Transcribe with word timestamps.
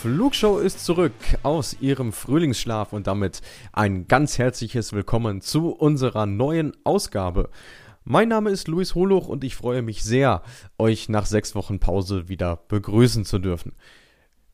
Flugshow 0.00 0.56
ist 0.56 0.82
zurück 0.82 1.12
aus 1.42 1.76
ihrem 1.78 2.14
Frühlingsschlaf 2.14 2.94
und 2.94 3.06
damit 3.06 3.42
ein 3.70 4.08
ganz 4.08 4.38
herzliches 4.38 4.94
Willkommen 4.94 5.42
zu 5.42 5.72
unserer 5.72 6.24
neuen 6.24 6.72
Ausgabe. 6.84 7.50
Mein 8.04 8.28
Name 8.28 8.48
ist 8.48 8.66
Luis 8.66 8.94
Holuch 8.94 9.28
und 9.28 9.44
ich 9.44 9.56
freue 9.56 9.82
mich 9.82 10.02
sehr, 10.02 10.42
euch 10.78 11.10
nach 11.10 11.26
sechs 11.26 11.54
Wochen 11.54 11.80
Pause 11.80 12.30
wieder 12.30 12.60
begrüßen 12.68 13.26
zu 13.26 13.38
dürfen. 13.38 13.74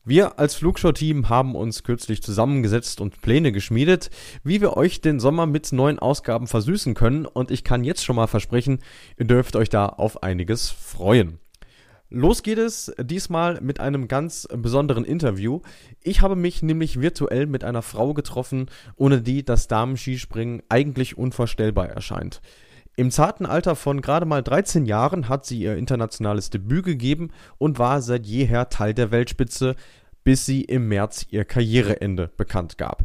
Wir 0.03 0.37
als 0.37 0.55
Flugshow-Team 0.55 1.29
haben 1.29 1.55
uns 1.55 1.83
kürzlich 1.83 2.21
zusammengesetzt 2.21 2.99
und 2.99 3.21
Pläne 3.21 3.53
geschmiedet, 3.53 4.09
wie 4.43 4.59
wir 4.59 4.75
euch 4.75 4.99
den 4.99 5.21
Sommer 5.21 5.45
mit 5.45 5.71
neuen 5.71 5.97
Ausgaben 5.97 6.47
versüßen 6.47 6.93
können 6.93 7.25
und 7.25 7.51
ich 7.51 7.63
kann 7.63 7.85
jetzt 7.85 8.03
schon 8.03 8.17
mal 8.17 8.27
versprechen, 8.27 8.79
ihr 9.17 9.25
dürft 9.25 9.55
euch 9.55 9.69
da 9.69 9.85
auf 9.85 10.23
einiges 10.23 10.69
freuen. 10.69 11.39
Los 12.09 12.41
geht 12.41 12.57
es 12.57 12.93
diesmal 13.01 13.59
mit 13.59 13.81
einem 13.81 14.07
ganz 14.07 14.47
besonderen 14.55 15.03
Interview. 15.03 15.59
Ich 16.01 16.21
habe 16.21 16.37
mich 16.37 16.63
nämlich 16.63 17.01
virtuell 17.01 17.47
mit 17.47 17.65
einer 17.65 17.81
Frau 17.81 18.13
getroffen, 18.13 18.67
ohne 18.95 19.21
die 19.21 19.43
das 19.43 19.67
Damenskispringen 19.67 20.63
eigentlich 20.69 21.17
unvorstellbar 21.17 21.89
erscheint. 21.89 22.41
Im 22.95 23.11
zarten 23.11 23.45
Alter 23.45 23.75
von 23.75 24.01
gerade 24.01 24.25
mal 24.25 24.41
13 24.41 24.85
Jahren 24.85 25.27
hat 25.27 25.45
sie 25.45 25.59
ihr 25.59 25.75
internationales 25.75 26.49
Debüt 26.49 26.85
gegeben 26.85 27.31
und 27.57 27.77
war 27.77 28.01
seit 28.01 28.25
jeher 28.25 28.69
Teil 28.69 28.93
der 28.93 29.11
Weltspitze, 29.11 29.75
bis 30.23 30.45
sie 30.45 30.61
im 30.61 30.87
März 30.87 31.27
ihr 31.29 31.45
Karriereende 31.45 32.31
bekannt 32.37 32.77
gab. 32.77 33.03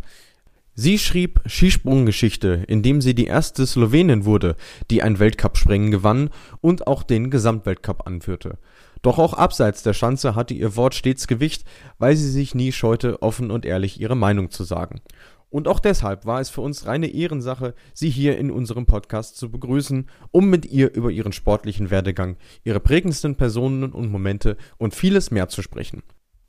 Sie 0.74 0.98
schrieb 0.98 1.40
Skisprunggeschichte, 1.44 2.64
indem 2.66 3.02
sie 3.02 3.14
die 3.14 3.26
erste 3.26 3.66
Slowenin 3.66 4.24
wurde, 4.24 4.56
die 4.90 5.02
ein 5.02 5.18
Weltcup-Springen 5.18 5.90
gewann 5.90 6.30
und 6.62 6.86
auch 6.86 7.02
den 7.02 7.30
Gesamtweltcup 7.30 8.06
anführte. 8.06 8.56
Doch 9.02 9.18
auch 9.18 9.34
abseits 9.34 9.82
der 9.82 9.92
Schanze 9.92 10.34
hatte 10.34 10.54
ihr 10.54 10.74
Wort 10.74 10.94
stets 10.94 11.26
Gewicht, 11.26 11.64
weil 11.98 12.16
sie 12.16 12.30
sich 12.30 12.54
nie 12.54 12.72
scheute, 12.72 13.20
offen 13.20 13.50
und 13.50 13.66
ehrlich 13.66 14.00
ihre 14.00 14.16
Meinung 14.16 14.50
zu 14.50 14.64
sagen. 14.64 15.02
Und 15.50 15.68
auch 15.68 15.78
deshalb 15.78 16.24
war 16.24 16.40
es 16.40 16.48
für 16.48 16.62
uns 16.62 16.86
reine 16.86 17.08
Ehrensache, 17.08 17.74
sie 17.92 18.08
hier 18.08 18.38
in 18.38 18.50
unserem 18.50 18.86
Podcast 18.86 19.36
zu 19.36 19.50
begrüßen, 19.50 20.08
um 20.30 20.48
mit 20.48 20.64
ihr 20.64 20.94
über 20.94 21.10
ihren 21.10 21.32
sportlichen 21.32 21.90
Werdegang, 21.90 22.38
ihre 22.64 22.80
prägendsten 22.80 23.34
Personen 23.34 23.92
und 23.92 24.10
Momente 24.10 24.56
und 24.78 24.94
vieles 24.94 25.30
mehr 25.30 25.48
zu 25.48 25.60
sprechen. 25.60 26.02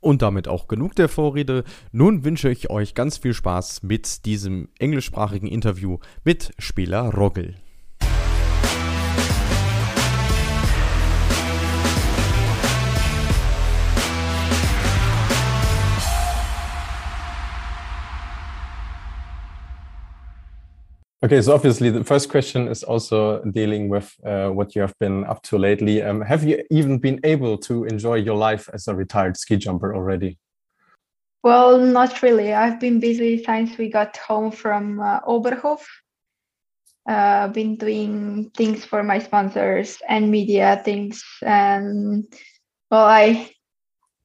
Und 0.04 0.20
damit 0.20 0.48
auch 0.48 0.68
genug 0.68 0.94
der 0.96 1.08
Vorrede. 1.08 1.64
Nun 1.90 2.24
wünsche 2.26 2.50
ich 2.50 2.68
euch 2.68 2.92
ganz 2.94 3.16
viel 3.16 3.32
Spaß 3.32 3.84
mit 3.84 4.26
diesem 4.26 4.68
englischsprachigen 4.78 5.48
Interview 5.48 5.96
mit 6.24 6.52
Spieler 6.58 7.14
Rogel. 7.14 7.54
Okay, 21.24 21.40
so 21.40 21.54
obviously 21.54 21.88
the 21.88 22.04
first 22.04 22.28
question 22.28 22.68
is 22.68 22.82
also 22.82 23.42
dealing 23.44 23.88
with 23.88 24.14
uh, 24.26 24.50
what 24.50 24.74
you 24.74 24.82
have 24.82 24.92
been 25.00 25.24
up 25.24 25.40
to 25.44 25.56
lately. 25.56 26.02
Um, 26.02 26.20
have 26.20 26.44
you 26.44 26.62
even 26.70 26.98
been 26.98 27.18
able 27.24 27.56
to 27.58 27.84
enjoy 27.84 28.16
your 28.16 28.36
life 28.36 28.68
as 28.74 28.88
a 28.88 28.94
retired 28.94 29.38
ski 29.38 29.56
jumper 29.56 29.94
already? 29.94 30.38
Well, 31.42 31.78
not 31.78 32.20
really. 32.20 32.52
I've 32.52 32.78
been 32.78 33.00
busy 33.00 33.42
since 33.42 33.78
we 33.78 33.88
got 33.88 34.18
home 34.18 34.50
from 34.50 35.00
uh, 35.00 35.20
Oberhof. 35.20 35.80
Uh, 37.08 37.48
been 37.48 37.76
doing 37.76 38.50
things 38.54 38.84
for 38.84 39.02
my 39.02 39.18
sponsors 39.18 39.96
and 40.06 40.30
media 40.30 40.82
things, 40.84 41.24
and 41.40 42.24
well, 42.90 43.06
I 43.06 43.50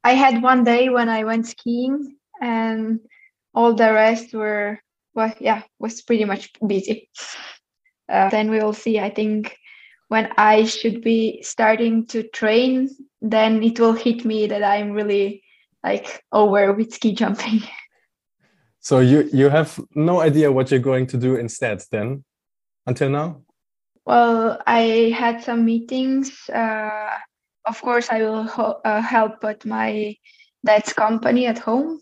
I 0.03 0.15
had 0.15 0.43
one 0.43 0.65
day 0.65 0.89
when 0.89 1.07
I 1.07 1.23
went 1.23 1.47
skiing, 1.47 2.17
and 2.41 2.99
all 3.53 3.73
the 3.73 3.93
rest 3.93 4.33
were 4.33 4.79
well, 5.19 5.33
yeah, 5.39 5.63
was 5.79 6.01
pretty 6.01 6.23
much 6.23 6.49
busy. 6.65 7.09
Uh, 8.07 8.29
then 8.29 8.49
we 8.49 8.59
will 8.59 8.73
see. 8.73 8.99
I 8.99 9.09
think 9.09 9.57
when 10.07 10.29
I 10.37 10.63
should 10.63 11.01
be 11.01 11.41
starting 11.43 12.07
to 12.07 12.23
train, 12.23 12.89
then 13.21 13.61
it 13.61 13.79
will 13.79 13.93
hit 13.93 14.23
me 14.23 14.47
that 14.47 14.63
I'm 14.63 14.91
really 14.91 15.43
like 15.83 16.23
over 16.31 16.71
with 16.73 16.93
ski 16.93 17.13
jumping. 17.13 17.61
So 18.81 19.01
you 19.01 19.29
you 19.33 19.49
have 19.49 19.77
no 19.93 20.21
idea 20.21 20.49
what 20.53 20.71
you're 20.71 20.79
going 20.91 21.05
to 21.07 21.17
do 21.17 21.35
instead 21.35 21.83
then, 21.91 22.23
until 22.87 23.09
now. 23.09 23.41
Well, 24.05 24.57
I 24.65 25.13
had 25.13 25.43
some 25.43 25.65
meetings. 25.65 26.31
Uh, 26.49 27.11
of 27.65 27.81
course, 27.81 28.07
I 28.09 28.21
will 28.23 28.47
uh, 28.85 29.01
help 29.01 29.43
at 29.43 29.65
my 29.65 30.15
dad's 30.63 30.93
company 30.93 31.45
at 31.45 31.59
home 31.59 31.99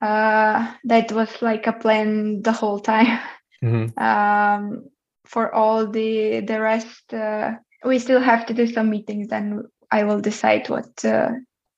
uh, 0.00 0.72
that 0.84 1.12
was 1.12 1.42
like 1.42 1.66
a 1.66 1.72
plan 1.72 2.42
the 2.42 2.52
whole 2.52 2.80
time. 2.80 3.18
Mm-hmm. 3.62 3.98
Um, 4.02 4.90
for 5.24 5.52
all 5.52 5.86
the 5.86 6.40
the 6.40 6.60
rest, 6.60 7.12
uh, 7.12 7.54
we 7.84 7.98
still 7.98 8.20
have 8.20 8.46
to 8.46 8.54
do 8.54 8.66
some 8.66 8.90
meetings. 8.90 9.28
Then 9.28 9.64
I 9.90 10.04
will 10.04 10.20
decide 10.20 10.68
what 10.68 11.04
uh, 11.04 11.30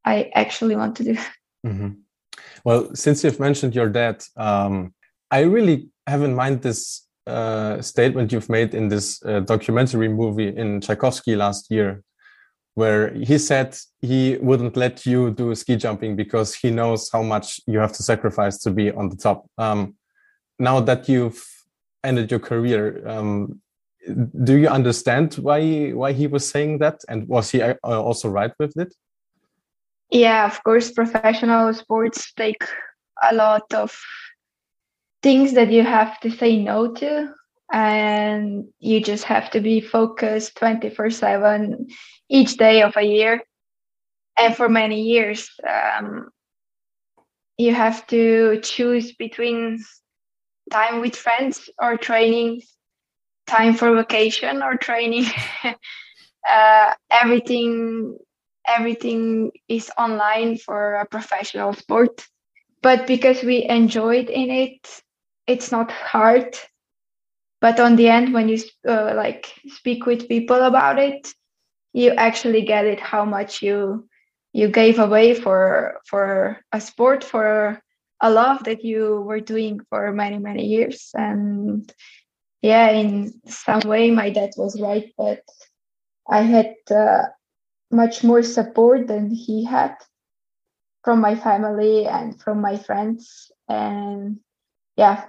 I 0.05 0.31
actually 0.35 0.77
want 0.77 0.97
to 0.97 1.05
do. 1.05 1.17
Mm-hmm. 1.67 1.89
Well, 2.65 2.95
since 2.95 3.25
you've 3.25 3.41
mentioned 3.41 3.75
your 3.75 3.89
dad, 3.89 4.25
um, 4.37 4.95
I 5.33 5.41
really 5.41 5.89
have 6.07 6.23
in 6.23 6.37
mind 6.37 6.63
this 6.63 7.09
uh, 7.27 7.83
statement 7.83 8.33
you've 8.33 8.49
made 8.49 8.75
in 8.75 8.89
this 8.89 9.21
uh, 9.25 9.41
documentary 9.41 10.09
movie 10.09 10.57
in 10.57 10.81
Tchaikovsky 10.81 11.35
last 11.35 11.69
year, 11.69 12.03
where 12.79 13.13
he 13.13 13.39
said 13.39 13.77
he 14.01 14.39
wouldn't 14.41 14.77
let 14.77 15.05
you 15.05 15.33
do 15.33 15.53
ski 15.57 15.75
jumping 15.75 16.15
because 16.15 16.55
he 16.55 16.71
knows 16.71 17.11
how 17.13 17.23
much 17.23 17.61
you 17.67 17.81
have 17.81 17.93
to 17.93 18.05
sacrifice 18.05 18.57
to 18.59 18.71
be 18.71 18.93
on 18.93 19.09
the 19.09 19.17
top. 19.17 19.51
Um, 19.59 19.97
now 20.61 20.79
that 20.89 21.09
you've 21.09 21.45
ended 22.05 22.31
your 22.31 22.39
career, 22.39 23.03
um, 23.09 23.61
do 24.45 24.57
you 24.57 24.69
understand 24.69 25.35
why 25.47 25.91
why 25.91 26.13
he 26.13 26.29
was 26.29 26.49
saying 26.49 26.79
that, 26.79 26.99
and 27.09 27.27
was 27.27 27.51
he 27.51 27.61
uh, 27.63 27.75
also 27.83 28.29
right 28.29 28.53
with 28.61 28.75
it? 28.77 28.95
Yeah, 30.11 30.47
of 30.47 30.63
course. 30.63 30.93
Professional 30.93 31.75
sports 31.75 32.33
take 32.33 32.63
a 33.29 33.35
lot 33.35 33.75
of 33.75 33.91
things 35.21 35.53
that 35.55 35.73
you 35.73 35.83
have 35.83 36.21
to 36.21 36.31
say 36.31 36.63
no 36.63 36.95
to 36.95 37.35
and 37.73 38.67
you 38.81 39.01
just 39.01 39.25
have 39.25 39.51
to 39.51 39.61
be 39.61 39.81
focused 39.81 40.57
24 40.57 41.11
7 41.11 41.87
each 42.31 42.57
day 42.57 42.83
of 42.83 42.97
a 42.97 43.03
year. 43.03 43.43
And 44.39 44.57
for 44.57 44.69
many 44.69 45.03
years 45.03 45.51
um, 45.69 46.29
you 47.59 47.75
have 47.75 48.07
to 48.09 48.61
choose 48.63 49.13
between 49.15 49.79
time 50.71 51.01
with 51.01 51.17
friends 51.17 51.69
or 51.81 51.97
training 51.97 52.63
time 53.47 53.75
for 53.75 53.95
vacation 53.95 54.63
or 54.63 54.77
training. 54.77 55.27
Uh, 56.49 56.95
everything 57.11 58.17
everything 58.67 59.51
is 59.69 59.91
online 59.99 60.57
for 60.57 60.95
a 60.95 61.05
professional 61.07 61.73
sport. 61.75 62.27
But 62.83 63.07
because 63.07 63.43
we 63.43 63.65
enjoyed 63.69 64.31
in 64.31 64.51
it 64.51 65.03
it's 65.47 65.71
not 65.73 65.91
hard 65.91 66.57
but 67.61 67.81
on 67.81 67.97
the 67.97 68.09
end 68.09 68.33
when 68.33 68.49
you 68.49 68.59
uh, 68.89 69.13
like 69.15 69.53
speak 69.69 70.07
with 70.07 70.29
people 70.29 70.63
about 70.63 70.99
it 70.99 71.29
you 71.93 72.11
actually 72.13 72.63
get 72.63 72.85
it 72.87 73.01
how 73.01 73.25
much 73.25 73.63
you 73.63 74.07
you 74.53 74.69
gave 74.69 74.99
away 74.99 75.35
for 75.35 76.01
for 76.07 76.59
a 76.73 76.81
sport 76.81 77.25
for 77.25 77.81
a 78.21 78.31
love 78.31 78.65
that 78.65 78.85
you 78.85 79.21
were 79.23 79.41
doing 79.41 79.81
for 79.89 80.13
many 80.13 80.39
many 80.39 80.67
years. 80.67 81.11
And 81.15 81.91
yeah 82.63 82.91
in 82.91 83.33
some 83.47 83.81
way 83.87 84.11
my 84.11 84.31
dad 84.31 84.51
was 84.57 84.81
right 84.81 85.13
but 85.17 85.43
i 86.29 86.43
had 86.43 86.75
uh, 86.91 87.25
much 87.91 88.25
more 88.25 88.43
support 88.43 89.07
than 89.07 89.31
he 89.31 89.65
had 89.65 89.95
from 91.05 91.21
my 91.21 91.35
family 91.35 92.07
and 92.07 92.41
from 92.41 92.61
my 92.61 92.77
friends. 92.77 93.51
And 93.69 94.41
yeah 94.97 95.25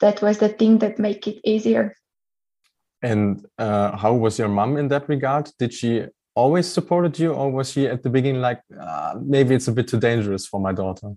that 0.00 0.22
was 0.22 0.38
the 0.38 0.48
thing 0.48 0.78
that 0.78 0.98
make 0.98 1.26
it 1.26 1.38
easier 1.44 1.94
and 3.02 3.46
uh, 3.58 3.96
how 3.96 4.12
was 4.12 4.38
your 4.38 4.48
mom 4.48 4.76
in 4.76 4.88
that 4.88 5.08
regard 5.08 5.50
did 5.58 5.72
she 5.72 6.04
always 6.34 6.66
supported 6.66 7.18
you 7.18 7.32
or 7.32 7.50
was 7.50 7.70
she 7.70 7.86
at 7.86 8.02
the 8.02 8.10
beginning 8.10 8.40
like 8.40 8.60
uh, 8.80 9.14
maybe 9.20 9.54
it's 9.54 9.68
a 9.68 9.72
bit 9.72 9.88
too 9.88 9.98
dangerous 9.98 10.46
for 10.46 10.60
my 10.60 10.72
daughter 10.72 11.12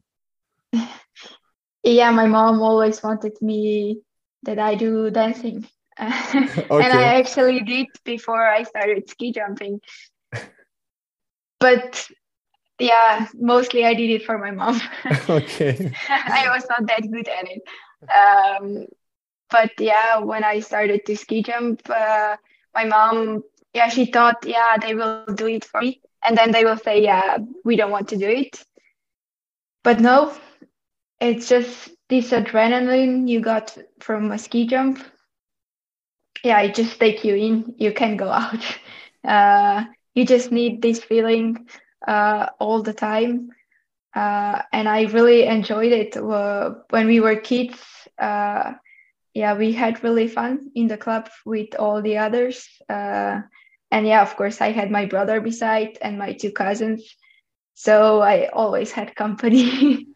yeah 1.83 2.11
my 2.11 2.25
mom 2.25 2.61
always 2.61 3.01
wanted 3.03 3.33
me 3.41 4.01
that 4.43 4.59
I 4.59 4.75
do 4.75 5.09
dancing. 5.09 5.67
okay. 5.99 6.57
and 6.69 6.93
I 6.93 7.15
actually 7.19 7.61
did 7.61 7.87
before 8.03 8.45
I 8.47 8.63
started 8.63 9.09
ski 9.09 9.31
jumping. 9.31 9.79
but 11.59 12.07
yeah, 12.79 13.27
mostly 13.35 13.85
I 13.85 13.93
did 13.93 14.09
it 14.09 14.25
for 14.25 14.37
my 14.37 14.51
mom. 14.51 14.81
okay. 15.29 15.91
I 16.09 16.49
was 16.53 16.65
not 16.69 16.87
that 16.87 17.09
good 17.11 17.27
at 17.27 17.49
it. 17.49 17.61
Um, 18.09 18.85
but 19.49 19.71
yeah, 19.79 20.19
when 20.19 20.43
I 20.43 20.59
started 20.59 21.05
to 21.05 21.15
ski 21.17 21.43
jump, 21.43 21.81
uh, 21.89 22.37
my 22.73 22.85
mom, 22.85 23.43
yeah, 23.73 23.89
she 23.89 24.05
thought, 24.05 24.45
yeah, 24.45 24.77
they 24.81 24.95
will 24.95 25.11
do 25.11 25.25
it 25.25 25.43
for 25.45 25.61
me. 25.63 25.81
And 26.05 26.17
then 26.19 26.31
they 26.33 26.45
will 26.45 26.59
say, 26.59 26.85
yeah, 26.85 27.21
we 27.51 27.63
don't 27.63 27.77
want 27.79 27.97
to 27.97 28.05
do 28.05 28.17
it. 28.17 28.51
But 29.83 29.99
no, 29.99 30.33
it's 31.19 31.47
just 31.47 31.89
this 32.09 32.31
adrenaline 32.31 33.27
you 33.27 33.39
got 33.41 33.77
from 33.99 34.31
a 34.31 34.37
ski 34.37 34.65
jump. 34.67 34.99
Yeah, 36.43 36.61
it 36.61 36.75
just 36.75 36.99
take 36.99 37.23
you 37.23 37.35
in. 37.35 37.73
You 37.77 37.91
can 37.93 38.17
go 38.17 38.29
out. 38.31 38.63
Uh, 39.25 39.85
you 40.13 40.25
just 40.25 40.51
need 40.51 40.81
this 40.81 41.03
feeling 41.03 41.67
uh, 42.07 42.47
all 42.59 42.81
the 42.81 42.93
time. 42.93 43.49
Uh, 44.13 44.61
and 44.73 44.89
I 44.89 45.03
really 45.03 45.43
enjoyed 45.43 45.91
it 45.91 46.17
uh, 46.17 46.71
when 46.89 47.07
we 47.07 47.19
were 47.19 47.35
kids. 47.35 47.77
Uh, 48.19 48.73
yeah, 49.33 49.53
we 49.53 49.71
had 49.71 50.03
really 50.03 50.27
fun 50.27 50.71
in 50.75 50.87
the 50.87 50.97
club 50.97 51.29
with 51.45 51.75
all 51.79 52.01
the 52.01 52.17
others. 52.17 52.67
Uh, 52.89 53.41
and 53.91 54.07
yeah, 54.07 54.21
of 54.21 54.35
course, 54.35 54.61
I 54.61 54.71
had 54.71 54.91
my 54.91 55.05
brother 55.05 55.39
beside 55.39 55.97
and 56.01 56.17
my 56.17 56.33
two 56.33 56.51
cousins. 56.51 57.15
So 57.73 58.21
I 58.21 58.47
always 58.47 58.91
had 58.91 59.15
company. 59.15 60.07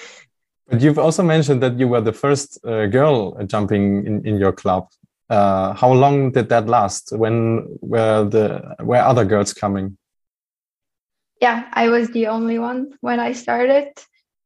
but 0.68 0.80
you've 0.80 0.98
also 0.98 1.22
mentioned 1.22 1.62
that 1.62 1.78
you 1.78 1.88
were 1.88 2.00
the 2.00 2.12
first 2.12 2.58
uh, 2.64 2.86
girl 2.86 3.36
jumping 3.44 4.06
in, 4.06 4.26
in 4.26 4.38
your 4.38 4.52
club. 4.52 4.88
Uh, 5.28 5.74
how 5.74 5.92
long 5.92 6.30
did 6.30 6.48
that 6.48 6.68
last? 6.68 7.12
When 7.12 7.78
were 7.80 8.24
the 8.24 8.76
were 8.80 8.96
other 8.96 9.24
girls 9.24 9.52
coming? 9.52 9.98
Yeah, 11.40 11.68
I 11.72 11.88
was 11.88 12.10
the 12.10 12.28
only 12.28 12.58
one 12.58 12.92
when 13.00 13.20
I 13.20 13.32
started. 13.32 13.92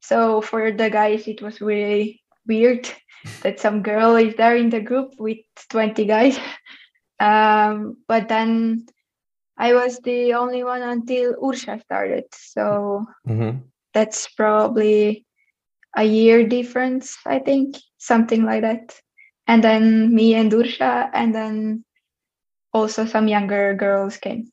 So 0.01 0.41
for 0.41 0.73
the 0.73 0.91
guys, 0.91 1.29
it 1.29 1.43
was 1.43 1.61
really 1.61 2.23
weird 2.47 2.89
that 3.43 3.61
some 3.61 3.83
girl 3.83 4.17
is 4.17 4.35
there 4.35 4.57
in 4.57 4.71
the 4.71 4.81
group 4.81 5.15
with 5.19 5.39
20 5.71 6.05
guys. 6.07 6.39
Um, 7.21 7.99
but 8.09 8.29
then 8.29 8.87
I 9.59 9.75
was 9.75 10.01
the 10.01 10.33
only 10.33 10.65
one 10.65 10.81
until 10.81 11.35
Urša 11.35 11.83
started. 11.83 12.25
So 12.33 13.05
mm-hmm. 13.29 13.59
that's 13.93 14.27
probably 14.29 15.27
a 15.95 16.03
year 16.03 16.49
difference, 16.49 17.19
I 17.27 17.41
think, 17.41 17.77
something 17.99 18.47
like 18.47 18.63
that. 18.63 18.99
And 19.47 19.63
then 19.63 20.15
me 20.15 20.35
and 20.35 20.51
Urša, 20.51 21.11
and 21.13 21.35
then 21.35 21.85
also 22.73 23.05
some 23.05 23.29
younger 23.29 23.75
girls 23.75 24.17
came. 24.17 24.51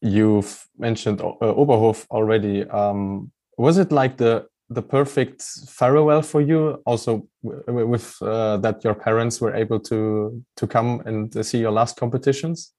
You've 0.00 0.66
mentioned 0.78 1.20
uh, 1.20 1.34
Oberhof 1.40 2.06
already. 2.10 2.64
Um, 2.68 3.30
was 3.58 3.78
it 3.78 3.92
like 3.92 4.16
the 4.16 4.46
the 4.68 4.82
perfect 4.82 5.42
farewell 5.68 6.22
for 6.22 6.40
you? 6.40 6.82
Also 6.86 7.28
with 7.42 8.16
uh, 8.20 8.56
that 8.58 8.82
your 8.84 8.94
parents 8.94 9.40
were 9.40 9.54
able 9.54 9.80
to 9.80 10.42
to 10.56 10.66
come 10.66 11.02
and 11.06 11.46
see 11.46 11.58
your 11.58 11.70
last 11.70 11.96
competitions? 11.96 12.72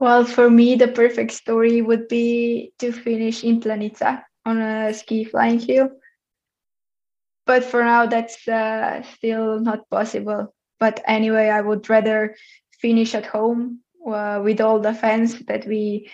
Well 0.00 0.24
for 0.24 0.50
me 0.50 0.74
the 0.74 0.88
perfect 0.88 1.32
story 1.32 1.82
would 1.82 2.08
be 2.08 2.72
to 2.78 2.92
finish 2.92 3.44
in 3.44 3.60
planica 3.60 4.22
on 4.44 4.60
a 4.60 4.92
ski 4.94 5.24
flying 5.24 5.60
hill. 5.60 5.90
But 7.46 7.64
for 7.64 7.82
now 7.82 8.06
that's 8.06 8.46
uh, 8.46 9.02
still 9.16 9.60
not 9.60 9.88
possible. 9.90 10.54
But 10.80 11.02
anyway 11.06 11.48
i 11.48 11.60
would 11.60 11.88
rather 11.88 12.36
finish 12.80 13.14
at 13.14 13.26
home 13.26 13.80
uh, 14.12 14.40
with 14.42 14.60
all 14.60 14.80
the 14.80 14.94
fans 14.94 15.38
that 15.46 15.66
we 15.66 16.10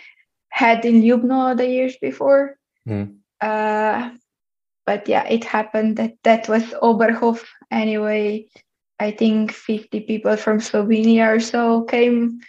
had 0.48 0.84
in 0.84 1.02
Ljubno 1.02 1.56
the 1.56 1.68
years 1.68 1.96
before 2.00 2.56
mm. 2.88 3.14
uh, 3.40 4.10
but 4.86 5.08
yeah, 5.08 5.26
it 5.26 5.44
happened 5.44 5.96
that 5.96 6.14
that 6.24 6.48
was 6.48 6.62
Oberhof 6.82 7.42
anyway. 7.70 8.46
I 9.00 9.10
think 9.10 9.52
50 9.52 10.00
people 10.00 10.36
from 10.36 10.60
Slovenia 10.60 11.36
or 11.36 11.40
so 11.40 11.82
came. 11.84 12.40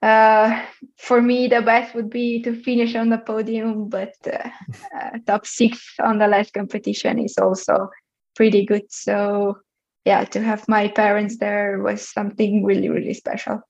Uh, 0.00 0.62
for 0.98 1.20
me, 1.20 1.48
the 1.48 1.62
best 1.62 1.94
would 1.94 2.10
be 2.10 2.42
to 2.42 2.62
finish 2.62 2.94
on 2.94 3.08
the 3.08 3.18
podium, 3.18 3.88
but 3.88 4.14
uh, 4.26 4.48
uh, 5.00 5.18
top 5.26 5.46
six 5.46 5.94
on 5.98 6.18
the 6.18 6.28
last 6.28 6.52
competition 6.52 7.18
is 7.18 7.38
also 7.38 7.88
pretty 8.36 8.64
good. 8.64 8.84
So, 8.90 9.58
yeah, 10.04 10.24
to 10.24 10.42
have 10.42 10.68
my 10.68 10.88
parents 10.88 11.38
there 11.38 11.80
was 11.80 12.08
something 12.08 12.64
really, 12.64 12.88
really 12.88 13.14
special. 13.14 13.62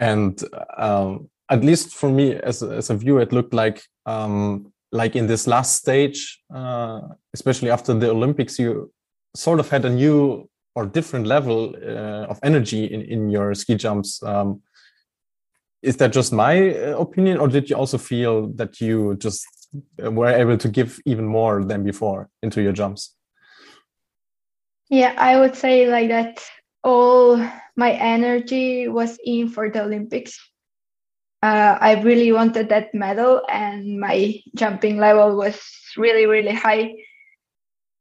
And 0.00 0.42
um, 0.76 1.30
at 1.48 1.62
least 1.62 1.94
for 1.94 2.10
me, 2.10 2.34
as 2.34 2.62
a, 2.62 2.70
as 2.70 2.90
a 2.90 2.96
viewer, 2.96 3.20
it 3.20 3.32
looked 3.32 3.54
like 3.54 3.82
um, 4.06 4.72
like 4.92 5.14
in 5.14 5.26
this 5.26 5.46
last 5.46 5.76
stage, 5.76 6.40
uh, 6.52 7.00
especially 7.34 7.70
after 7.70 7.94
the 7.94 8.10
Olympics, 8.10 8.58
you 8.58 8.90
sort 9.36 9.60
of 9.60 9.68
had 9.68 9.84
a 9.84 9.90
new 9.90 10.48
or 10.74 10.86
different 10.86 11.26
level 11.26 11.74
uh, 11.76 12.26
of 12.28 12.38
energy 12.42 12.84
in, 12.84 13.02
in 13.02 13.28
your 13.28 13.54
ski 13.54 13.74
jumps. 13.74 14.22
Um, 14.22 14.62
is 15.82 15.96
that 15.98 16.12
just 16.12 16.32
my 16.32 16.74
uh, 16.74 16.98
opinion, 16.98 17.38
or 17.38 17.48
did 17.48 17.70
you 17.70 17.76
also 17.76 17.98
feel 17.98 18.48
that 18.54 18.80
you 18.80 19.16
just 19.16 19.46
uh, 20.04 20.10
were 20.10 20.28
able 20.28 20.58
to 20.58 20.68
give 20.68 21.00
even 21.06 21.26
more 21.26 21.64
than 21.64 21.84
before 21.84 22.28
into 22.42 22.62
your 22.62 22.72
jumps? 22.72 23.14
Yeah, 24.88 25.14
I 25.16 25.38
would 25.38 25.54
say 25.54 25.88
like 25.90 26.08
that. 26.08 26.44
All 26.82 27.36
my 27.80 27.92
energy 27.96 28.88
was 28.88 29.18
in 29.24 29.48
for 29.48 29.70
the 29.72 29.82
Olympics 29.82 30.36
uh, 31.42 31.78
I 31.80 32.00
really 32.02 32.32
wanted 32.32 32.68
that 32.68 32.94
medal, 32.94 33.42
and 33.48 33.98
my 33.98 34.40
jumping 34.54 34.98
level 34.98 35.36
was 35.36 35.58
really, 35.96 36.26
really 36.26 36.52
high. 36.54 36.92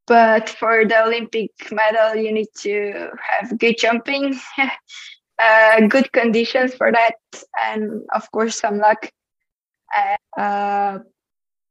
But 0.07 0.49
for 0.49 0.85
the 0.85 1.03
Olympic 1.05 1.51
medal, 1.71 2.15
you 2.15 2.33
need 2.33 2.49
to 2.59 3.09
have 3.29 3.57
good 3.57 3.77
jumping, 3.79 4.37
uh, 5.39 5.81
good 5.87 6.11
conditions 6.11 6.73
for 6.73 6.91
that, 6.91 7.15
and 7.63 8.01
of 8.13 8.29
course, 8.31 8.59
some 8.59 8.79
luck. 8.79 9.09
Uh, 10.37 10.99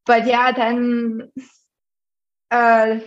but 0.07 0.27
yeah, 0.27 0.53
then 0.53 1.31
uh, 2.51 3.01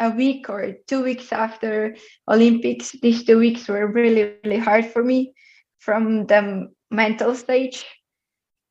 a 0.00 0.10
week 0.10 0.48
or 0.48 0.72
two 0.86 1.02
weeks 1.04 1.32
after 1.32 1.94
Olympics, 2.28 2.92
these 3.02 3.22
two 3.24 3.38
weeks 3.38 3.68
were 3.68 3.86
really, 3.86 4.34
really 4.44 4.58
hard 4.58 4.86
for 4.86 5.04
me 5.04 5.34
from 5.78 6.26
the 6.26 6.68
mental 6.90 7.34
stage 7.34 7.84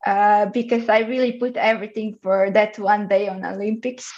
uh, 0.05 0.47
because 0.47 0.89
I 0.89 0.99
really 0.99 1.33
put 1.33 1.55
everything 1.55 2.17
for 2.21 2.49
that 2.51 2.79
one 2.79 3.07
day 3.07 3.27
on 3.27 3.45
Olympics. 3.45 4.11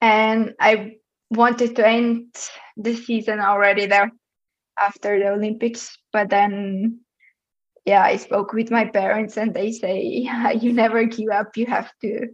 And 0.00 0.54
I 0.60 0.96
wanted 1.30 1.76
to 1.76 1.86
end 1.86 2.34
the 2.76 2.94
season 2.94 3.40
already 3.40 3.86
there 3.86 4.10
after 4.78 5.18
the 5.18 5.28
Olympics. 5.28 5.96
But 6.12 6.30
then, 6.30 7.00
yeah, 7.84 8.02
I 8.02 8.16
spoke 8.16 8.52
with 8.52 8.70
my 8.70 8.86
parents 8.86 9.36
and 9.36 9.54
they 9.54 9.72
say, 9.72 10.28
you 10.60 10.72
never 10.72 11.04
give 11.04 11.30
up. 11.30 11.56
You 11.56 11.66
have 11.66 11.90
to 12.02 12.28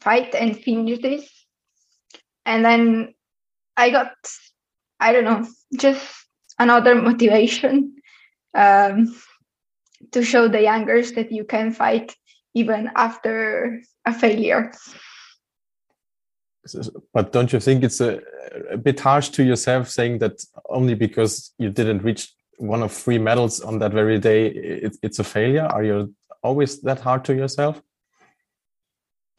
fight 0.00 0.34
and 0.34 0.58
finish 0.58 1.00
this. 1.00 1.35
And 2.46 2.64
then 2.64 3.14
I 3.76 3.90
got, 3.90 4.12
I 4.98 5.12
don't 5.12 5.24
know, 5.24 5.46
just 5.76 6.02
another 6.58 6.94
motivation. 6.94 7.96
Um, 8.54 9.14
to 10.12 10.22
show 10.22 10.48
the 10.48 10.62
youngers 10.62 11.12
that 11.12 11.32
you 11.32 11.44
can 11.44 11.72
fight 11.72 12.14
even 12.54 12.90
after 12.96 13.82
a 14.04 14.12
failure. 14.12 14.72
But 17.12 17.32
don't 17.32 17.52
you 17.52 17.60
think 17.60 17.84
it's 17.84 18.00
a, 18.00 18.20
a 18.70 18.76
bit 18.76 18.98
harsh 18.98 19.28
to 19.30 19.44
yourself 19.44 19.88
saying 19.88 20.18
that 20.18 20.42
only 20.68 20.94
because 20.94 21.52
you 21.58 21.70
didn't 21.70 22.02
reach 22.02 22.32
one 22.58 22.82
of 22.82 22.92
three 22.92 23.18
medals 23.18 23.60
on 23.60 23.78
that 23.78 23.92
very 23.92 24.18
day, 24.18 24.46
it, 24.46 24.96
it's 25.02 25.18
a 25.18 25.24
failure? 25.24 25.66
Are 25.66 25.84
you 25.84 26.14
always 26.42 26.80
that 26.82 27.00
hard 27.00 27.24
to 27.26 27.34
yourself? 27.34 27.80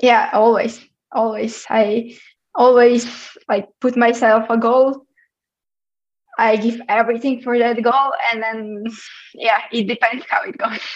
Yeah, 0.01 0.29
always, 0.31 0.79
always. 1.11 1.65
I 1.69 2.17
always 2.57 3.07
like 3.47 3.69
put 3.79 3.95
myself 3.95 4.49
a 4.49 4.57
goal 4.57 5.07
I 6.37 6.55
give 6.55 6.81
everything 6.87 7.41
for 7.41 7.57
that 7.57 7.81
goal, 7.81 8.13
and 8.31 8.41
then 8.41 8.83
yeah, 9.33 9.61
it 9.71 9.87
depends 9.87 10.25
how 10.29 10.43
it 10.43 10.57
goes. 10.57 10.79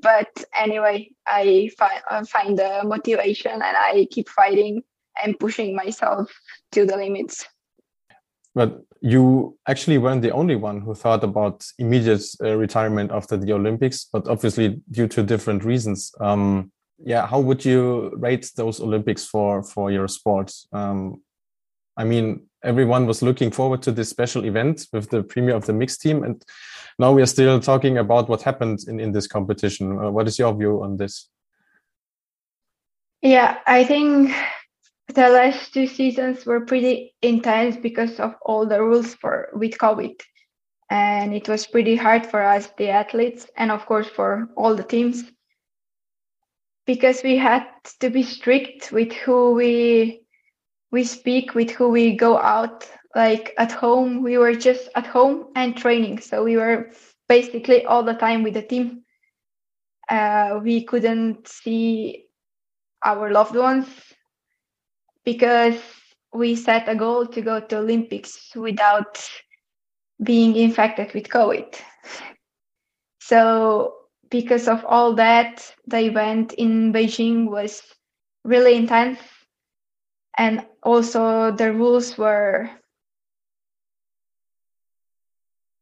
But 0.00 0.44
anyway, 0.54 1.10
I 1.26 1.70
find 1.76 2.00
I 2.08 2.22
find 2.22 2.56
the 2.56 2.82
motivation, 2.84 3.50
and 3.50 3.76
I 3.76 4.06
keep 4.12 4.28
fighting 4.28 4.82
and 5.20 5.36
pushing 5.40 5.74
myself 5.74 6.30
to 6.70 6.86
the 6.86 6.96
limits. 6.96 7.44
But 8.54 8.80
you 9.00 9.58
actually 9.66 9.98
weren't 9.98 10.22
the 10.22 10.30
only 10.30 10.54
one 10.54 10.82
who 10.82 10.94
thought 10.94 11.24
about 11.24 11.66
immediate 11.80 12.22
uh, 12.40 12.54
retirement 12.54 13.10
after 13.10 13.36
the 13.36 13.52
Olympics, 13.52 14.04
but 14.04 14.28
obviously 14.28 14.80
due 14.92 15.08
to 15.08 15.24
different 15.24 15.64
reasons. 15.64 16.12
Um, 16.20 16.70
yeah, 16.98 17.26
how 17.26 17.40
would 17.40 17.64
you 17.64 18.12
rate 18.16 18.50
those 18.56 18.80
Olympics 18.80 19.24
for 19.24 19.62
for 19.62 19.90
your 19.90 20.08
sport? 20.08 20.52
Um, 20.72 21.22
I 21.96 22.04
mean, 22.04 22.46
everyone 22.62 23.06
was 23.06 23.22
looking 23.22 23.50
forward 23.50 23.82
to 23.82 23.92
this 23.92 24.10
special 24.10 24.44
event 24.44 24.86
with 24.92 25.10
the 25.10 25.22
premiere 25.22 25.56
of 25.56 25.66
the 25.66 25.72
mixed 25.72 26.00
team, 26.00 26.24
and 26.24 26.42
now 26.98 27.12
we 27.12 27.22
are 27.22 27.26
still 27.26 27.60
talking 27.60 27.98
about 27.98 28.28
what 28.28 28.42
happened 28.42 28.80
in 28.88 29.00
in 29.00 29.12
this 29.12 29.26
competition. 29.26 29.98
Uh, 29.98 30.10
what 30.10 30.26
is 30.28 30.38
your 30.38 30.54
view 30.54 30.82
on 30.82 30.96
this? 30.96 31.28
Yeah, 33.22 33.58
I 33.66 33.84
think 33.84 34.32
the 35.14 35.28
last 35.28 35.72
two 35.72 35.86
seasons 35.86 36.46
were 36.46 36.60
pretty 36.60 37.14
intense 37.22 37.76
because 37.76 38.20
of 38.20 38.34
all 38.42 38.66
the 38.66 38.82
rules 38.82 39.14
for 39.14 39.48
with 39.52 39.78
COVID. 39.78 40.20
And 40.90 41.34
it 41.34 41.48
was 41.48 41.66
pretty 41.66 41.96
hard 41.96 42.24
for 42.26 42.42
us, 42.42 42.68
the 42.78 42.88
athletes, 42.88 43.46
and 43.56 43.70
of 43.70 43.84
course 43.86 44.08
for 44.08 44.48
all 44.56 44.74
the 44.74 44.82
teams, 44.82 45.24
because 46.88 47.22
we 47.22 47.36
had 47.36 47.66
to 48.00 48.08
be 48.08 48.22
strict 48.22 48.92
with 48.92 49.12
who 49.12 49.52
we 49.52 50.22
we 50.90 51.04
speak, 51.04 51.54
with 51.54 51.70
who 51.70 51.90
we 51.90 52.16
go 52.16 52.38
out. 52.38 52.90
Like 53.14 53.52
at 53.58 53.70
home, 53.70 54.22
we 54.22 54.38
were 54.38 54.54
just 54.54 54.88
at 54.94 55.06
home 55.06 55.48
and 55.54 55.76
training, 55.76 56.20
so 56.20 56.42
we 56.42 56.56
were 56.56 56.90
basically 57.28 57.84
all 57.84 58.02
the 58.02 58.14
time 58.14 58.42
with 58.42 58.54
the 58.54 58.62
team. 58.62 59.02
Uh, 60.08 60.60
we 60.62 60.84
couldn't 60.84 61.46
see 61.46 62.24
our 63.04 63.30
loved 63.30 63.54
ones 63.54 63.86
because 65.26 65.78
we 66.32 66.56
set 66.56 66.88
a 66.88 66.94
goal 66.94 67.26
to 67.26 67.42
go 67.42 67.60
to 67.60 67.78
Olympics 67.78 68.56
without 68.56 69.20
being 70.22 70.56
infected 70.56 71.12
with 71.12 71.28
COVID. 71.28 71.74
So, 73.20 73.97
because 74.30 74.68
of 74.68 74.84
all 74.84 75.14
that, 75.14 75.74
the 75.86 76.00
event 76.00 76.52
in 76.54 76.92
Beijing 76.92 77.48
was 77.50 77.82
really 78.44 78.74
intense. 78.74 79.20
And 80.38 80.66
also, 80.82 81.50
the 81.52 81.72
rules 81.72 82.16
were 82.16 82.70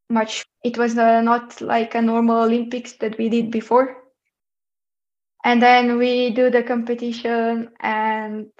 much, 0.09 0.45
it 0.63 0.77
was 0.77 0.97
uh, 0.97 1.21
not 1.21 1.61
like 1.61 1.95
a 1.95 2.01
normal 2.01 2.43
Olympics 2.43 2.93
that 2.97 3.17
we 3.17 3.29
did 3.29 3.51
before 3.51 3.95
and 5.43 5.61
then 5.61 5.97
we 5.97 6.31
do 6.31 6.49
the 6.49 6.63
competition 6.63 7.69
and 7.79 8.51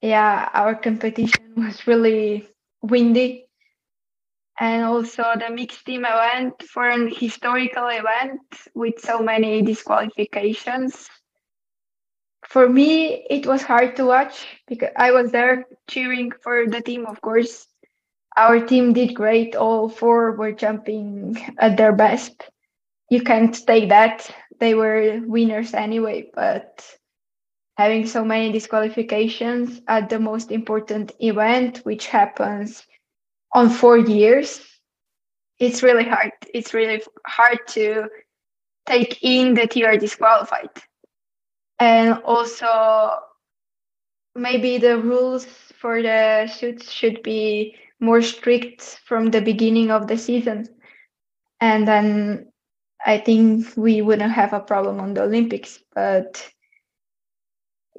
yeah 0.00 0.48
our 0.54 0.74
competition 0.74 1.52
was 1.56 1.86
really 1.86 2.46
windy 2.82 3.41
and 4.60 4.84
also 4.84 5.24
the 5.38 5.50
mixed 5.50 5.84
team 5.86 6.04
event 6.04 6.62
for 6.62 6.88
an 6.88 7.08
historical 7.08 7.88
event 7.88 8.40
with 8.74 8.98
so 8.98 9.20
many 9.20 9.62
disqualifications. 9.62 11.08
For 12.46 12.68
me 12.68 13.26
it 13.30 13.46
was 13.46 13.62
hard 13.62 13.96
to 13.96 14.04
watch 14.04 14.46
because 14.66 14.90
i 14.96 15.10
was 15.10 15.32
there 15.32 15.64
cheering 15.88 16.32
for 16.42 16.66
the 16.66 16.80
team 16.80 17.06
of 17.06 17.20
course. 17.20 17.66
Our 18.36 18.60
team 18.66 18.92
did 18.92 19.14
great. 19.14 19.56
All 19.56 19.88
four 19.88 20.32
were 20.32 20.52
jumping 20.52 21.36
at 21.58 21.76
their 21.76 21.92
best. 21.92 22.48
You 23.10 23.22
can't 23.22 23.54
take 23.66 23.90
that. 23.90 24.30
They 24.58 24.74
were 24.74 25.20
winners 25.26 25.74
anyway, 25.74 26.30
but 26.34 26.86
having 27.76 28.06
so 28.06 28.24
many 28.24 28.52
disqualifications 28.52 29.82
at 29.86 30.08
the 30.08 30.18
most 30.18 30.50
important 30.50 31.12
event, 31.20 31.78
which 31.78 32.06
happens 32.06 32.86
on 33.52 33.70
four 33.70 33.98
years, 33.98 34.60
it's 35.58 35.82
really 35.82 36.04
hard. 36.04 36.32
It's 36.54 36.74
really 36.74 37.02
hard 37.26 37.58
to 37.68 38.08
take 38.86 39.18
in 39.22 39.54
that 39.54 39.76
you 39.76 39.86
are 39.86 39.96
disqualified. 39.96 40.70
And 41.78 42.14
also, 42.24 43.10
maybe 44.34 44.78
the 44.78 44.98
rules 44.98 45.44
for 45.44 46.02
the 46.02 46.46
shoots 46.46 46.90
should 46.90 47.22
be 47.22 47.76
more 48.00 48.22
strict 48.22 49.00
from 49.04 49.30
the 49.30 49.40
beginning 49.40 49.90
of 49.90 50.06
the 50.06 50.16
season. 50.18 50.68
And 51.60 51.86
then 51.86 52.52
I 53.04 53.18
think 53.18 53.66
we 53.76 54.02
wouldn't 54.02 54.32
have 54.32 54.52
a 54.52 54.60
problem 54.60 55.00
on 55.00 55.14
the 55.14 55.22
Olympics. 55.22 55.78
But 55.94 56.48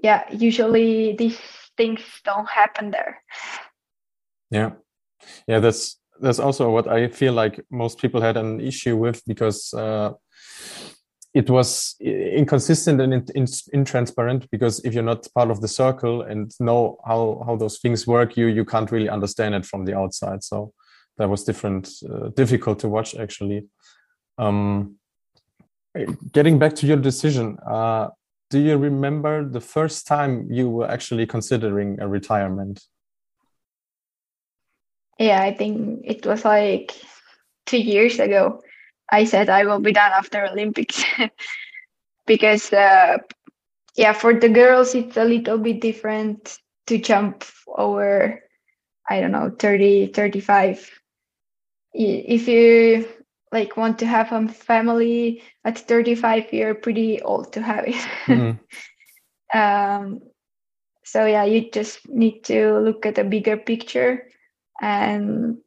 yeah, 0.01 0.23
usually 0.31 1.15
these 1.15 1.39
things 1.77 2.01
don't 2.25 2.49
happen 2.49 2.91
there. 2.91 3.21
Yeah, 4.49 4.71
yeah, 5.47 5.59
that's 5.59 5.99
that's 6.19 6.39
also 6.39 6.69
what 6.69 6.87
I 6.87 7.07
feel 7.07 7.33
like 7.33 7.59
most 7.69 7.99
people 7.99 8.21
had 8.21 8.37
an 8.37 8.61
issue 8.61 8.95
with 8.95 9.21
because 9.25 9.73
uh, 9.73 10.13
it 11.33 11.49
was 11.49 11.95
inconsistent 11.99 13.01
and 13.01 13.13
intransparent. 13.13 14.47
Because 14.51 14.79
if 14.85 14.93
you're 14.93 15.03
not 15.03 15.27
part 15.35 15.49
of 15.49 15.61
the 15.61 15.67
circle 15.67 16.21
and 16.21 16.51
know 16.59 16.97
how 17.05 17.43
how 17.45 17.55
those 17.55 17.79
things 17.79 18.07
work, 18.07 18.37
you 18.37 18.47
you 18.47 18.65
can't 18.65 18.91
really 18.91 19.09
understand 19.09 19.55
it 19.55 19.65
from 19.65 19.85
the 19.85 19.97
outside. 19.97 20.43
So 20.43 20.73
that 21.17 21.29
was 21.29 21.43
different, 21.43 21.89
uh, 22.09 22.29
difficult 22.29 22.79
to 22.79 22.87
watch 22.87 23.15
actually. 23.15 23.67
Um, 24.37 24.95
getting 26.31 26.57
back 26.57 26.73
to 26.75 26.87
your 26.87 26.97
decision, 26.97 27.57
uh, 27.67 28.09
do 28.49 28.59
you 28.59 28.77
remember 28.77 29.47
the 29.47 29.61
first 29.61 30.07
time 30.07 30.47
you 30.49 30.69
were 30.69 30.89
actually 30.89 31.25
considering 31.25 31.99
a 31.99 32.07
retirement? 32.07 32.81
Yeah, 35.19 35.41
I 35.41 35.53
think 35.53 36.01
it 36.03 36.25
was 36.25 36.43
like 36.43 36.93
two 37.65 37.79
years 37.79 38.19
ago. 38.19 38.61
I 39.11 39.25
said 39.25 39.49
I 39.49 39.65
will 39.65 39.79
be 39.79 39.93
done 39.93 40.11
after 40.11 40.45
Olympics 40.45 41.03
because, 42.25 42.73
uh, 42.73 43.17
yeah, 43.95 44.13
for 44.13 44.33
the 44.33 44.49
girls, 44.49 44.95
it's 44.95 45.17
a 45.17 45.23
little 45.23 45.57
bit 45.57 45.81
different 45.81 46.57
to 46.87 46.97
jump 46.97 47.45
over, 47.67 48.41
I 49.07 49.21
don't 49.21 49.31
know, 49.31 49.51
30, 49.59 50.07
35. 50.07 50.89
If 51.93 52.47
you 52.47 53.07
like 53.53 53.77
want 53.77 53.99
to 53.99 54.07
have 54.07 54.31
a 54.33 54.47
family 54.49 55.43
at 55.63 55.77
35 55.77 56.51
you're 56.51 56.73
pretty 56.73 57.21
old 57.21 57.53
to 57.53 57.61
have 57.61 57.85
it 57.87 57.95
mm-hmm. 58.25 59.57
um, 59.57 60.19
so 61.05 61.25
yeah 61.25 61.45
you 61.45 61.69
just 61.71 62.09
need 62.09 62.43
to 62.43 62.79
look 62.79 63.05
at 63.05 63.19
a 63.19 63.23
bigger 63.23 63.55
picture 63.55 64.27
and 64.81 65.57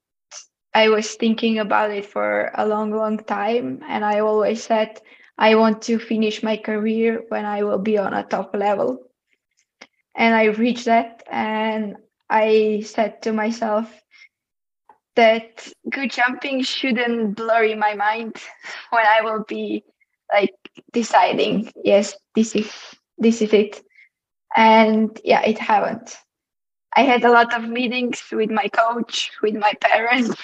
i 0.75 0.88
was 0.88 1.14
thinking 1.14 1.58
about 1.58 1.90
it 1.90 2.06
for 2.06 2.50
a 2.54 2.66
long 2.66 2.90
long 2.90 3.18
time 3.18 3.82
and 3.88 4.04
i 4.04 4.20
always 4.20 4.62
said 4.62 5.00
i 5.38 5.54
want 5.54 5.82
to 5.82 5.98
finish 5.98 6.42
my 6.42 6.56
career 6.56 7.22
when 7.28 7.44
i 7.44 7.62
will 7.62 7.78
be 7.78 7.98
on 7.98 8.12
a 8.14 8.25
top 8.25 8.54
level 8.54 9.02
and 10.14 10.34
i 10.34 10.44
reached 10.44 10.84
that 10.86 11.22
and 11.30 11.96
i 12.30 12.82
said 12.84 13.22
to 13.22 13.32
myself 13.32 14.02
that 15.16 15.68
good 15.90 16.10
jumping 16.10 16.62
shouldn't 16.62 17.36
blur 17.36 17.64
in 17.64 17.78
my 17.78 17.94
mind 17.94 18.36
when 18.90 19.06
I 19.06 19.22
will 19.22 19.44
be 19.44 19.84
like 20.32 20.54
deciding, 20.92 21.72
yes, 21.84 22.16
this 22.34 22.54
is 22.54 22.72
this 23.18 23.42
is 23.42 23.52
it. 23.52 23.82
And 24.56 25.18
yeah, 25.25 25.42
it 25.42 25.58
happened. 25.58 26.08
I 26.97 27.03
had 27.03 27.25
a 27.25 27.31
lot 27.31 27.55
of 27.55 27.69
meetings 27.69 28.23
with 28.33 28.50
my 28.50 28.69
coach, 28.69 29.31
with 29.43 29.55
my 29.55 29.73
parents. 29.81 30.35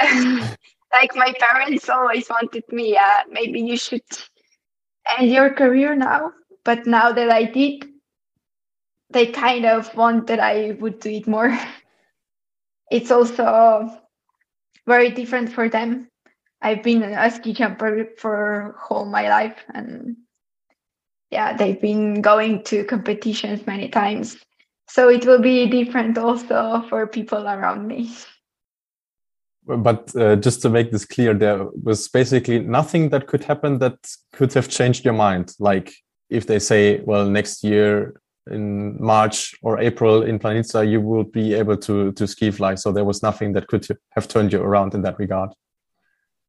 like 0.92 1.14
my 1.14 1.34
parents 1.38 1.88
always 1.88 2.28
wanted 2.30 2.64
me, 2.72 2.92
yeah, 2.94 3.22
maybe 3.30 3.60
you 3.60 3.76
should 3.76 4.02
end 5.18 5.30
your 5.30 5.52
career 5.52 5.94
now. 5.94 6.32
But 6.64 6.86
now 6.86 7.12
that 7.12 7.30
I 7.30 7.44
did, 7.44 7.84
they 9.10 9.26
kind 9.26 9.66
of 9.66 9.94
want 9.94 10.26
that 10.28 10.40
I 10.40 10.76
would 10.80 11.00
do 11.00 11.10
it 11.10 11.26
more. 11.26 11.56
it's 12.90 13.10
also 13.10 13.90
very 14.86 15.10
different 15.10 15.52
for 15.52 15.68
them. 15.68 16.08
I've 16.62 16.82
been 16.82 17.02
a 17.02 17.30
ski 17.30 17.52
jumper 17.52 18.08
for 18.16 18.74
whole 18.78 19.04
my 19.04 19.28
life, 19.28 19.62
and 19.74 20.16
yeah, 21.30 21.54
they've 21.54 21.80
been 21.80 22.22
going 22.22 22.62
to 22.64 22.84
competitions 22.84 23.66
many 23.66 23.90
times. 23.90 24.38
So 24.88 25.08
it 25.08 25.26
will 25.26 25.40
be 25.40 25.66
different 25.66 26.18
also 26.18 26.84
for 26.88 27.06
people 27.06 27.46
around 27.48 27.86
me. 27.86 28.10
But 29.66 30.14
uh, 30.14 30.36
just 30.36 30.60
to 30.62 30.68
make 30.68 30.92
this 30.92 31.06
clear, 31.06 31.32
there 31.32 31.66
was 31.82 32.08
basically 32.08 32.58
nothing 32.58 33.08
that 33.08 33.26
could 33.26 33.44
happen 33.44 33.78
that 33.78 33.96
could 34.32 34.52
have 34.52 34.68
changed 34.68 35.04
your 35.04 35.14
mind. 35.14 35.54
Like 35.58 35.94
if 36.28 36.46
they 36.46 36.58
say, 36.58 37.00
well, 37.00 37.26
next 37.26 37.64
year 37.64 38.20
in 38.50 39.02
March 39.02 39.54
or 39.62 39.80
April 39.80 40.22
in 40.22 40.38
Planica, 40.38 40.88
you 40.88 41.00
will 41.00 41.24
be 41.24 41.54
able 41.54 41.78
to 41.78 42.12
to 42.12 42.26
ski 42.26 42.50
fly. 42.50 42.74
So 42.74 42.92
there 42.92 43.06
was 43.06 43.22
nothing 43.22 43.54
that 43.54 43.68
could 43.68 43.86
have 44.10 44.28
turned 44.28 44.52
you 44.52 44.60
around 44.60 44.94
in 44.94 45.02
that 45.02 45.18
regard. 45.18 45.50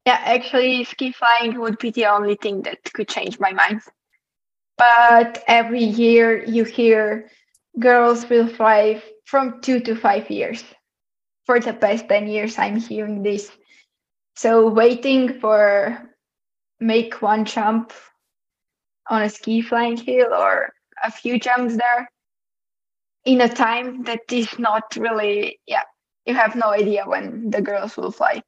Yeah, 0.06 0.20
actually, 0.24 0.84
ski 0.84 1.14
flying 1.14 1.60
would 1.60 1.78
be 1.80 1.92
the 1.92 2.08
only 2.08 2.36
thing 2.36 2.64
that 2.64 2.84
could 2.94 3.08
change 3.08 3.40
my 3.40 3.54
mind. 3.54 3.82
But 4.78 5.42
every 5.48 5.84
year 5.84 6.44
you 6.44 6.66
hear 6.66 7.30
girls 7.80 8.30
will 8.30 8.48
fly 8.48 9.02
from 9.26 9.62
two 9.62 9.80
to 9.82 9.96
five 9.96 10.30
years. 10.30 10.64
For 11.46 11.60
the 11.60 11.74
past 11.74 12.10
10 12.10 12.28
years, 12.28 12.58
I'm 12.58 12.80
hearing 12.80 13.22
this. 13.22 13.52
So 14.36 14.68
waiting 14.68 15.40
for 15.40 16.10
make 16.80 17.22
one 17.22 17.46
jump 17.46 17.94
on 19.10 19.22
a 19.22 19.30
ski 19.30 19.62
flying 19.62 19.98
hill 19.98 20.34
or 20.34 20.74
a 21.04 21.12
few 21.12 21.40
jumps 21.40 21.78
there 21.78 22.10
in 23.26 23.42
a 23.42 23.50
time 23.50 24.04
that 24.04 24.22
is 24.32 24.58
not 24.60 24.84
really 24.96 25.60
yeah 25.68 25.84
you 26.26 26.34
have 26.34 26.56
no 26.56 26.70
idea 26.72 27.04
when 27.06 27.50
the 27.50 27.62
girls 27.62 27.98
will 27.98 28.12
fly 28.12 28.42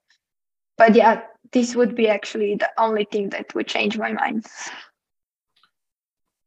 but 0.77 0.95
yeah 0.95 1.21
this 1.51 1.75
would 1.75 1.95
be 1.95 2.07
actually 2.07 2.55
the 2.55 2.69
only 2.77 3.05
thing 3.05 3.29
that 3.29 3.53
would 3.55 3.67
change 3.67 3.97
my 3.97 4.11
mind 4.11 4.45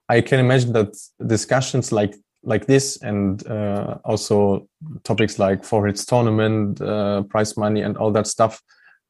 i 0.08 0.20
can 0.20 0.40
imagine 0.40 0.72
that 0.72 0.96
discussions 1.26 1.92
like 1.92 2.14
like 2.42 2.66
this 2.66 2.96
and 3.02 3.46
uh, 3.46 3.98
also 4.04 4.68
topics 5.04 5.38
like 5.38 5.64
Four 5.64 5.86
Hills 5.86 6.04
tournament 6.04 6.80
uh, 6.80 7.22
prize 7.24 7.56
money 7.56 7.82
and 7.82 7.96
all 7.96 8.10
that 8.12 8.26
stuff 8.26 8.62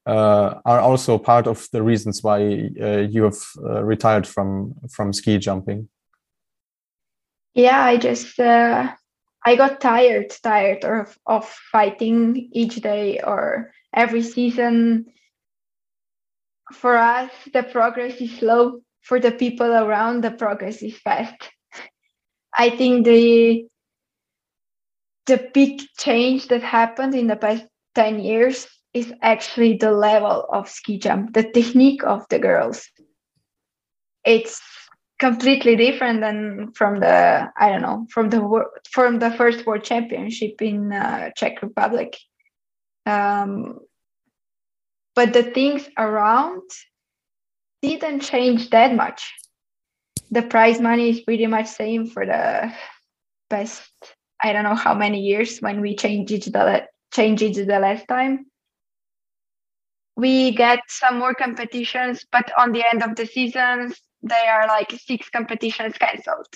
uh, 0.06 0.54
are 0.64 0.80
also 0.80 1.18
part 1.18 1.46
of 1.46 1.68
the 1.72 1.82
reasons 1.82 2.22
why 2.22 2.70
uh, 2.80 2.98
you 2.98 3.24
have 3.24 3.38
uh, 3.64 3.82
retired 3.84 4.26
from 4.26 4.74
from 4.90 5.12
ski 5.12 5.38
jumping. 5.38 5.88
Yeah 7.54 7.82
i 7.84 7.96
just 7.96 8.38
uh, 8.38 8.92
i 9.44 9.56
got 9.56 9.80
tired 9.80 10.30
tired 10.42 10.84
of, 10.84 11.16
of 11.26 11.48
fighting 11.72 12.48
each 12.52 12.76
day 12.76 13.20
or 13.20 13.72
every 13.94 14.22
season. 14.22 15.06
For 16.72 16.96
us 16.96 17.30
the 17.52 17.62
progress 17.62 18.20
is 18.20 18.38
slow. 18.38 18.80
For 19.02 19.18
the 19.18 19.32
people 19.32 19.72
around 19.72 20.22
the 20.22 20.30
progress 20.30 20.82
is 20.82 20.96
fast 20.98 21.50
i 22.56 22.70
think 22.70 23.04
the 23.04 23.64
the 25.26 25.50
big 25.54 25.80
change 25.98 26.48
that 26.48 26.62
happened 26.62 27.14
in 27.14 27.26
the 27.26 27.36
past 27.36 27.64
10 27.94 28.20
years 28.20 28.66
is 28.92 29.12
actually 29.22 29.76
the 29.76 29.92
level 29.92 30.46
of 30.52 30.68
ski 30.68 30.98
jump 30.98 31.32
the 31.34 31.44
technique 31.44 32.02
of 32.04 32.26
the 32.30 32.38
girls 32.38 32.88
it's 34.24 34.60
completely 35.20 35.76
different 35.76 36.20
than 36.20 36.72
from 36.72 36.98
the 36.98 37.48
I 37.56 37.68
don't 37.68 37.82
know 37.82 38.06
from 38.10 38.30
the 38.30 38.64
from 38.90 39.18
the 39.18 39.30
first 39.30 39.66
world 39.66 39.84
championship 39.84 40.60
in 40.60 40.92
uh, 40.92 41.30
Czech 41.36 41.62
Republic. 41.62 42.16
Um, 43.06 43.78
but 45.14 45.32
the 45.32 45.42
things 45.42 45.88
around 45.98 46.62
didn't 47.82 48.20
change 48.20 48.70
that 48.70 48.94
much. 48.94 49.32
The 50.30 50.42
prize 50.42 50.80
money 50.80 51.10
is 51.10 51.20
pretty 51.20 51.46
much 51.46 51.66
same 51.66 52.06
for 52.06 52.24
the 52.24 52.72
best. 53.48 53.90
I 54.42 54.52
don't 54.52 54.64
know 54.64 54.74
how 54.74 54.94
many 54.94 55.20
years 55.20 55.58
when 55.58 55.80
we 55.80 55.96
changed 55.96 56.32
it 56.32 56.52
the 56.52 56.86
changed 57.12 57.42
it 57.42 57.66
the 57.66 57.78
last 57.78 58.06
time. 58.08 58.46
We 60.16 60.52
get 60.52 60.80
some 60.88 61.18
more 61.18 61.34
competitions, 61.34 62.26
but 62.30 62.50
on 62.58 62.72
the 62.72 62.84
end 62.88 63.02
of 63.02 63.16
the 63.16 63.26
seasons, 63.26 64.00
there 64.22 64.52
are 64.52 64.66
like 64.66 64.92
six 64.92 65.28
competitions 65.30 65.96
cancelled 65.98 66.54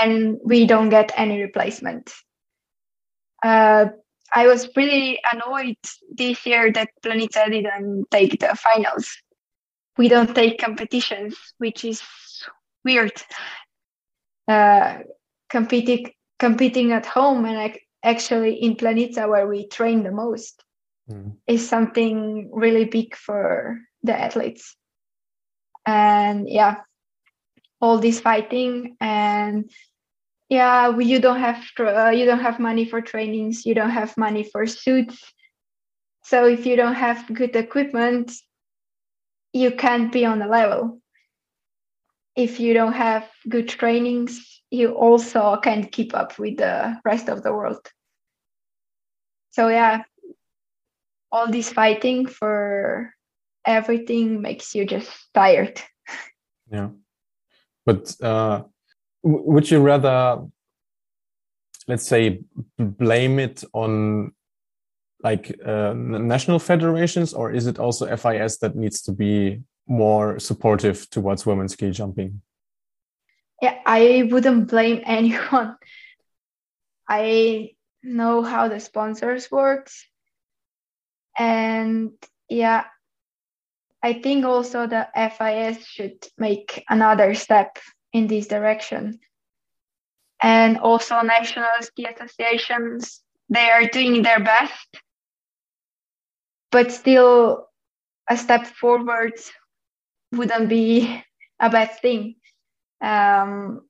and 0.00 0.38
we 0.44 0.66
don't 0.66 0.90
get 0.90 1.12
any 1.16 1.40
replacement. 1.40 2.12
Uh, 3.42 3.86
I 4.34 4.46
was 4.46 4.66
pretty 4.66 5.20
annoyed 5.30 5.76
this 6.10 6.46
year 6.46 6.72
that 6.72 6.90
Planica 7.04 7.50
didn't 7.50 8.06
take 8.10 8.40
the 8.40 8.54
finals. 8.56 9.10
We 9.98 10.08
don't 10.08 10.34
take 10.34 10.58
competitions, 10.58 11.36
which 11.58 11.84
is 11.84 12.02
weird. 12.84 13.12
Uh, 14.48 14.98
competing 15.50 16.10
competing 16.38 16.92
at 16.92 17.06
home 17.06 17.44
and 17.44 17.76
actually 18.02 18.54
in 18.54 18.74
Planica 18.74 19.28
where 19.28 19.46
we 19.46 19.68
train 19.68 20.02
the 20.02 20.10
most 20.10 20.64
mm. 21.08 21.36
is 21.46 21.68
something 21.68 22.50
really 22.52 22.84
big 22.84 23.14
for 23.14 23.78
the 24.02 24.18
athletes 24.18 24.74
and 25.86 26.48
yeah 26.48 26.76
all 27.80 27.98
this 27.98 28.20
fighting 28.20 28.96
and 29.00 29.70
yeah 30.48 30.96
you 30.98 31.20
don't 31.20 31.40
have 31.40 31.62
uh, 31.78 32.10
you 32.10 32.24
don't 32.24 32.40
have 32.40 32.58
money 32.58 32.84
for 32.84 33.00
trainings 33.00 33.66
you 33.66 33.74
don't 33.74 33.90
have 33.90 34.16
money 34.16 34.42
for 34.42 34.66
suits 34.66 35.18
so 36.24 36.46
if 36.46 36.64
you 36.66 36.76
don't 36.76 36.94
have 36.94 37.32
good 37.34 37.54
equipment 37.56 38.32
you 39.52 39.70
can't 39.70 40.12
be 40.12 40.24
on 40.24 40.38
the 40.38 40.46
level 40.46 41.01
if 42.36 42.60
you 42.60 42.74
don't 42.74 42.94
have 42.94 43.28
good 43.48 43.68
trainings 43.68 44.62
you 44.70 44.92
also 44.92 45.56
can't 45.56 45.92
keep 45.92 46.14
up 46.14 46.38
with 46.38 46.56
the 46.56 46.96
rest 47.04 47.28
of 47.28 47.42
the 47.42 47.52
world 47.52 47.86
so 49.50 49.68
yeah 49.68 50.02
all 51.32 51.50
this 51.50 51.72
fighting 51.72 52.26
for 52.26 53.12
everything 53.64 54.42
makes 54.42 54.74
you 54.74 54.84
just 54.84 55.10
tired. 55.34 55.80
Yeah. 56.70 56.88
But 57.84 58.16
uh, 58.22 58.62
would 59.22 59.70
you 59.70 59.80
rather, 59.80 60.46
let's 61.86 62.06
say, 62.06 62.40
blame 62.78 63.38
it 63.38 63.62
on 63.74 64.32
like 65.22 65.54
uh, 65.62 65.92
national 65.94 66.60
federations, 66.60 67.34
or 67.34 67.52
is 67.52 67.66
it 67.66 67.78
also 67.78 68.06
FIS 68.16 68.56
that 68.58 68.74
needs 68.74 69.02
to 69.02 69.12
be 69.12 69.60
more 69.86 70.38
supportive 70.38 71.08
towards 71.10 71.46
women's 71.46 71.72
ski 71.72 71.90
jumping? 71.90 72.42
Yeah, 73.60 73.78
I 73.86 74.28
wouldn't 74.30 74.68
blame 74.68 75.02
anyone. 75.06 75.76
I 77.08 77.74
know 78.02 78.42
how 78.42 78.68
the 78.68 78.80
sponsors 78.80 79.50
works, 79.50 80.06
and 81.38 82.12
yeah, 82.48 82.84
I 84.02 84.14
think 84.14 84.44
also 84.44 84.86
the 84.86 85.08
FIS 85.14 85.86
should 85.86 86.26
make 86.36 86.84
another 86.88 87.34
step 87.34 87.78
in 88.12 88.26
this 88.26 88.48
direction. 88.48 89.20
And 90.42 90.78
also 90.78 91.20
national 91.20 91.82
ski 91.82 92.06
associations, 92.06 93.22
they 93.48 93.70
are 93.70 93.86
doing 93.86 94.22
their 94.22 94.40
best, 94.40 94.88
but 96.72 96.90
still 96.90 97.68
a 98.28 98.36
step 98.36 98.66
forward 98.66 99.34
wouldn't 100.32 100.68
be 100.68 101.22
a 101.60 101.70
bad 101.70 101.98
thing. 102.00 102.36
Um, 103.00 103.82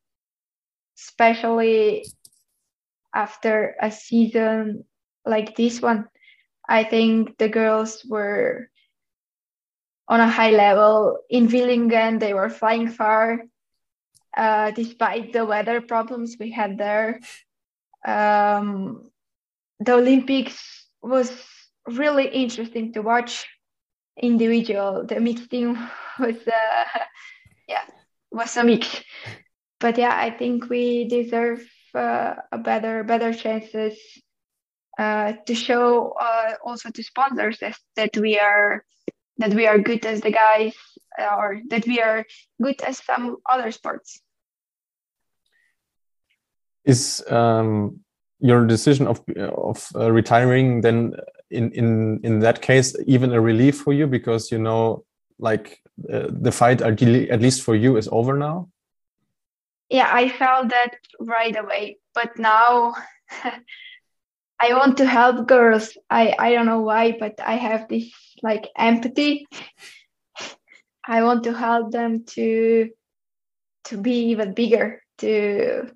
especially 0.98 2.07
after 3.14 3.76
a 3.81 3.90
season 3.90 4.85
like 5.24 5.57
this 5.57 5.81
one. 5.81 6.09
I 6.68 6.85
think 6.85 7.38
the 7.38 7.48
girls 7.48 8.05
were 8.09 8.70
on 10.09 10.20
a 10.20 10.28
high 10.28 10.50
level. 10.50 11.18
In 11.28 11.48
Villingen, 11.48 12.20
they 12.20 12.35
were 12.35 12.48
flying 12.48 12.88
far, 12.88 13.42
uh, 14.37 14.70
despite 14.70 15.33
the 15.33 15.44
weather 15.44 15.81
problems 15.81 16.37
we 16.38 16.50
had 16.50 16.78
there. 16.78 17.20
Um, 18.07 19.11
the 19.81 19.94
Olympics 19.94 20.87
was 21.02 21.31
really 21.87 22.28
interesting 22.28 22.92
to 22.92 23.02
watch. 23.02 23.46
Individual, 24.16 25.05
the 25.07 25.20
mixed 25.20 25.51
team 25.51 25.79
was, 26.18 26.37
uh, 26.46 26.98
yeah, 27.68 27.85
was 28.31 28.57
a 28.57 28.64
mix. 28.64 29.03
But 29.81 29.98
yeah, 29.98 30.16
I 30.16 30.31
think 30.31 30.68
we 30.68 31.09
deserve 31.09 31.66
uh, 31.94 32.35
a 32.51 32.59
better, 32.59 33.05
better 33.05 33.33
chances 33.33 33.98
uh, 34.98 35.33
to 35.46 35.55
show 35.55 36.12
uh, 36.20 36.55
also 36.64 36.90
to 36.90 37.03
sponsors 37.03 37.59
that, 37.59 37.77
that 37.96 38.16
we 38.16 38.38
are 38.38 38.85
that 39.38 39.55
we 39.55 39.66
are 39.66 39.79
good 39.79 40.05
as 40.05 40.20
the 40.20 40.31
guys 40.31 40.75
or 41.18 41.61
that 41.70 41.87
we 41.87 42.01
are 42.01 42.25
good 42.61 42.81
as 42.83 43.03
some 43.03 43.38
other 43.51 43.72
sports 43.72 44.20
is 46.85 47.25
um, 47.31 48.01
your 48.40 48.66
decision 48.66 49.07
of 49.07 49.20
of 49.38 49.88
uh, 49.94 50.11
retiring 50.11 50.81
then 50.81 51.14
in 51.53 51.71
in 51.73 52.21
in 52.23 52.41
that 52.41 52.62
case 52.62 52.97
even 53.07 53.33
a 53.33 53.41
relief 53.41 53.81
for 53.81 53.93
you 53.93 54.07
because 54.07 54.51
you 54.51 54.59
know 54.59 55.05
like 55.38 55.81
uh, 56.12 56.29
the 56.29 56.53
fight 56.53 56.81
at 56.81 57.01
least 57.41 57.62
for 57.62 57.75
you 57.75 57.97
is 57.97 58.09
over 58.12 58.37
now 58.37 58.69
yeah 59.91 60.09
i 60.12 60.29
felt 60.29 60.69
that 60.69 60.97
right 61.21 61.57
away 61.57 61.99
but 62.15 62.38
now 62.38 62.95
I 64.62 64.75
want 64.75 64.99
to 64.99 65.07
help 65.07 65.49
girls. 65.49 65.99
I 66.09 66.35
I 66.38 66.53
don't 66.53 66.67
know 66.67 66.83
why, 66.83 67.17
but 67.19 67.41
I 67.41 67.55
have 67.57 67.88
this 67.88 68.12
like 68.43 68.69
empathy. 68.77 69.49
I 71.07 71.25
want 71.25 71.43
to 71.45 71.53
help 71.53 71.91
them 71.91 72.25
to 72.37 72.91
to 73.87 73.97
be 73.97 74.31
even 74.31 74.55
bigger, 74.55 75.03
to 75.19 75.91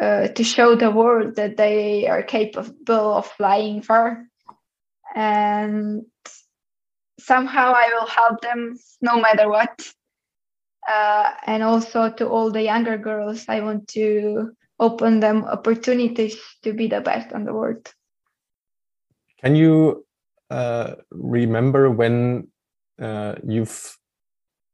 uh, 0.00 0.28
to 0.28 0.42
show 0.42 0.74
the 0.74 0.90
world 0.90 1.36
that 1.36 1.56
they 1.56 2.08
are 2.08 2.24
capable 2.24 3.14
of 3.14 3.26
flying 3.26 3.82
far, 3.82 4.26
and 5.14 6.02
somehow 7.18 7.72
I 7.74 7.90
will 7.92 8.06
help 8.06 8.40
them 8.40 8.76
no 9.00 9.20
matter 9.20 9.48
what. 9.48 9.86
Uh, 10.88 11.30
and 11.46 11.62
also 11.62 12.10
to 12.10 12.28
all 12.28 12.50
the 12.50 12.62
younger 12.62 12.96
girls, 12.96 13.44
I 13.48 13.60
want 13.60 13.88
to 13.88 14.52
open 14.78 15.20
them 15.20 15.44
opportunities 15.44 16.36
to 16.62 16.72
be 16.72 16.88
the 16.88 17.00
best 17.00 17.32
in 17.32 17.44
the 17.44 17.52
world. 17.52 17.92
Can 19.42 19.54
you 19.54 20.06
uh, 20.50 20.94
remember 21.10 21.90
when 21.90 22.48
uh, 23.00 23.34
you've 23.46 23.96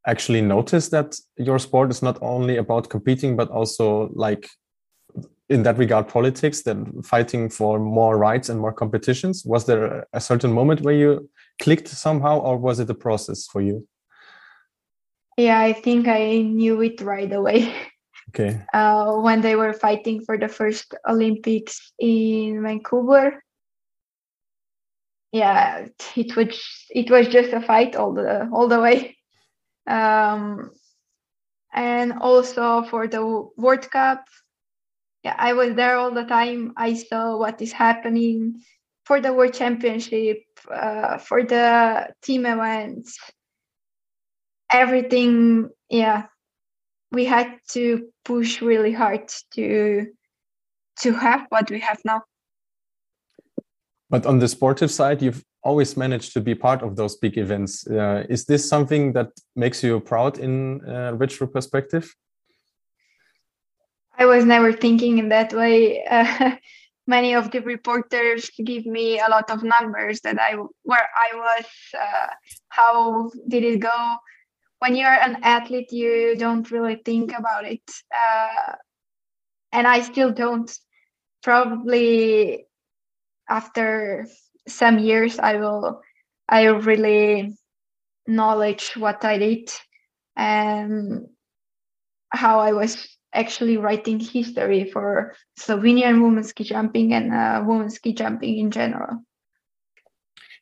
actually 0.06 0.40
noticed 0.40 0.92
that 0.92 1.16
your 1.36 1.58
sport 1.58 1.90
is 1.90 2.02
not 2.02 2.18
only 2.22 2.56
about 2.56 2.88
competing, 2.88 3.36
but 3.36 3.50
also 3.50 4.10
like 4.14 4.48
in 5.48 5.62
that 5.62 5.78
regard 5.78 6.08
politics 6.08 6.62
that 6.62 6.76
fighting 7.04 7.48
for 7.48 7.78
more 7.78 8.18
rights 8.18 8.48
and 8.48 8.60
more 8.60 8.72
competitions? 8.72 9.44
Was 9.44 9.66
there 9.66 10.06
a 10.12 10.20
certain 10.20 10.52
moment 10.52 10.80
where 10.80 10.94
you 10.94 11.30
clicked 11.60 11.88
somehow 11.88 12.40
or 12.40 12.56
was 12.56 12.80
it 12.80 12.90
a 12.90 12.94
process 12.94 13.46
for 13.46 13.60
you? 13.60 13.86
Yeah 15.36 15.60
i 15.60 15.72
think 15.72 16.08
i 16.08 16.40
knew 16.40 16.80
it 16.82 17.00
right 17.00 17.32
away. 17.32 17.72
Okay. 18.30 18.60
Uh, 18.74 19.20
when 19.20 19.40
they 19.40 19.54
were 19.54 19.72
fighting 19.72 20.20
for 20.24 20.36
the 20.36 20.48
first 20.48 20.94
olympics 21.08 21.92
in 21.98 22.62
vancouver. 22.62 23.42
Yeah 25.32 25.86
it 26.16 26.36
was 26.36 26.58
it 26.90 27.10
was 27.10 27.28
just 27.28 27.52
a 27.52 27.60
fight 27.60 27.94
all 27.94 28.12
the 28.12 28.48
all 28.52 28.68
the 28.68 28.80
way. 28.80 29.16
Um, 29.86 30.72
and 31.72 32.14
also 32.20 32.82
for 32.90 33.06
the 33.06 33.22
world 33.56 33.88
cup 33.90 34.24
yeah, 35.26 35.34
I 35.38 35.54
was 35.54 35.74
there 35.74 35.96
all 35.96 36.12
the 36.12 36.24
time. 36.24 36.72
I 36.76 36.94
saw 36.94 37.36
what 37.36 37.60
is 37.60 37.72
happening 37.72 38.62
for 39.06 39.20
the 39.20 39.32
World 39.32 39.54
Championship, 39.54 40.44
uh, 40.72 41.18
for 41.18 41.42
the 41.42 42.10
team 42.22 42.46
events, 42.46 43.18
everything. 44.70 45.68
Yeah, 45.90 46.26
we 47.10 47.24
had 47.24 47.58
to 47.70 48.06
push 48.24 48.62
really 48.62 48.92
hard 48.92 49.32
to 49.54 50.06
to 51.02 51.12
have 51.12 51.46
what 51.48 51.72
we 51.72 51.80
have 51.80 51.98
now. 52.04 52.22
But 54.08 54.26
on 54.26 54.38
the 54.38 54.46
sportive 54.46 54.92
side, 54.92 55.22
you've 55.22 55.42
always 55.64 55.96
managed 55.96 56.34
to 56.34 56.40
be 56.40 56.54
part 56.54 56.82
of 56.82 56.94
those 56.94 57.16
big 57.16 57.36
events. 57.36 57.84
Uh, 57.88 58.22
is 58.28 58.44
this 58.44 58.68
something 58.68 59.12
that 59.14 59.30
makes 59.56 59.82
you 59.82 59.98
proud 59.98 60.38
in 60.38 60.82
a 60.86 61.16
retro 61.16 61.48
perspective? 61.48 62.14
I 64.18 64.26
was 64.26 64.44
never 64.44 64.72
thinking 64.72 65.18
in 65.18 65.28
that 65.28 65.52
way. 65.52 66.04
Uh, 66.04 66.56
many 67.06 67.34
of 67.34 67.50
the 67.50 67.60
reporters 67.60 68.50
give 68.64 68.86
me 68.86 69.20
a 69.20 69.28
lot 69.30 69.50
of 69.50 69.62
numbers 69.62 70.20
that 70.22 70.40
I 70.40 70.56
where 70.82 71.08
I 71.16 71.36
was, 71.36 71.66
uh, 71.94 72.28
how 72.68 73.30
did 73.48 73.64
it 73.64 73.78
go. 73.80 74.16
When 74.80 74.96
you're 74.96 75.08
an 75.08 75.38
athlete, 75.42 75.92
you 75.92 76.36
don't 76.36 76.70
really 76.70 77.00
think 77.04 77.32
about 77.32 77.64
it, 77.64 77.82
uh, 78.14 78.72
and 79.72 79.86
I 79.86 80.00
still 80.00 80.32
don't. 80.32 80.70
Probably 81.42 82.66
after 83.48 84.26
some 84.66 84.98
years, 84.98 85.38
I 85.38 85.56
will. 85.56 86.02
I 86.48 86.64
really 86.66 87.56
knowledge 88.26 88.92
what 88.96 89.24
I 89.24 89.38
did 89.38 89.70
and 90.36 91.28
how 92.30 92.60
I 92.60 92.72
was 92.72 93.15
actually 93.32 93.76
writing 93.76 94.18
history 94.18 94.90
for 94.90 95.34
Slovenian 95.58 96.22
women's 96.22 96.48
ski 96.48 96.64
jumping 96.64 97.12
and 97.12 97.32
uh, 97.32 97.62
women's 97.64 97.94
ski 97.94 98.12
jumping 98.12 98.58
in 98.58 98.70
general. 98.70 99.22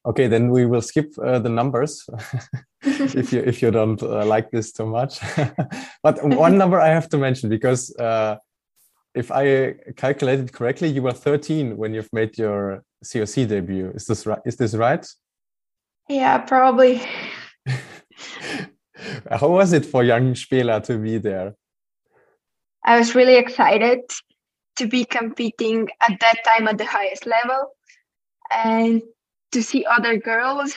Okay, 0.07 0.27
then 0.27 0.51
we 0.51 0.67
will 0.67 0.83
skip 0.83 1.15
uh, 1.19 1.39
the 1.39 1.49
numbers 1.49 2.07
if 2.83 3.33
you 3.33 3.41
if 3.41 3.63
you 3.63 3.71
don't 3.71 4.03
uh, 4.03 4.25
like 4.27 4.51
this 4.51 4.71
too 4.73 4.87
much. 4.87 5.21
but 6.03 6.23
one 6.23 6.59
number 6.59 6.79
I 6.79 6.89
have 6.89 7.09
to 7.11 7.19
mention 7.19 7.49
because 7.49 7.95
uh, 7.97 8.37
if 9.15 9.31
I 9.31 9.77
calculated 9.97 10.53
correctly, 10.53 10.89
you 10.89 11.03
were 11.03 11.13
13 11.13 11.77
when 11.77 11.95
you've 11.95 12.13
made 12.13 12.37
your 12.37 12.85
COC 13.05 13.49
debut. 13.49 13.93
Is 13.95 14.07
this 14.07 14.27
right? 14.27 14.41
Is 14.45 14.57
this 14.57 14.75
right? 14.75 15.07
Yeah, 16.09 16.39
probably. 16.39 17.01
How 19.31 19.49
was 19.49 19.73
it 19.73 19.87
for 19.87 20.05
young 20.05 20.35
Špela 20.35 20.83
to 20.85 20.99
be 20.99 21.19
there? 21.19 21.55
I 22.85 22.99
was 22.99 23.15
really 23.15 23.37
excited 23.37 24.01
to 24.77 24.87
be 24.87 25.05
competing 25.05 25.89
at 26.01 26.19
that 26.21 26.39
time 26.45 26.69
at 26.69 26.79
the 26.79 26.85
highest 26.85 27.27
level 27.27 27.71
and 28.51 29.03
to 29.53 29.63
see 29.63 29.85
other 29.87 30.19
girls 30.19 30.75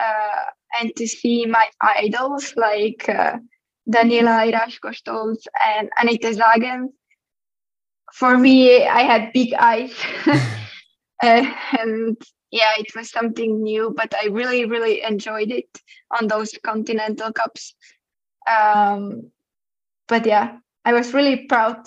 uh, 0.00 0.44
and 0.80 0.94
to 0.96 1.06
see 1.06 1.46
my 1.46 1.68
idols 1.80 2.54
like 2.56 3.08
uh, 3.08 3.36
Daniela 3.88 4.50
Iraschko-Stolz 4.50 5.46
and 5.64 5.90
Anette 6.00 6.34
Sagen. 6.34 6.92
For 8.14 8.38
me, 8.38 8.86
I 8.86 9.02
had 9.02 9.32
big 9.32 9.54
eyes. 9.54 9.94
and 11.22 12.16
yeah, 12.50 12.72
it 12.78 12.94
was 12.94 13.10
something 13.10 13.62
new, 13.62 13.92
but 13.96 14.14
I 14.14 14.26
really, 14.26 14.64
really 14.64 15.02
enjoyed 15.02 15.50
it 15.50 15.68
on 16.18 16.28
those 16.28 16.52
continental 16.64 17.32
cups. 17.32 17.74
Um, 18.50 19.30
but 20.08 20.26
yeah, 20.26 20.58
I 20.84 20.92
was 20.92 21.14
really 21.14 21.46
proud. 21.46 21.86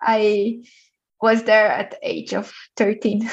I 0.00 0.62
was 1.20 1.42
there 1.44 1.68
at 1.68 1.90
the 1.92 1.98
age 2.02 2.32
of 2.32 2.52
13. 2.76 3.28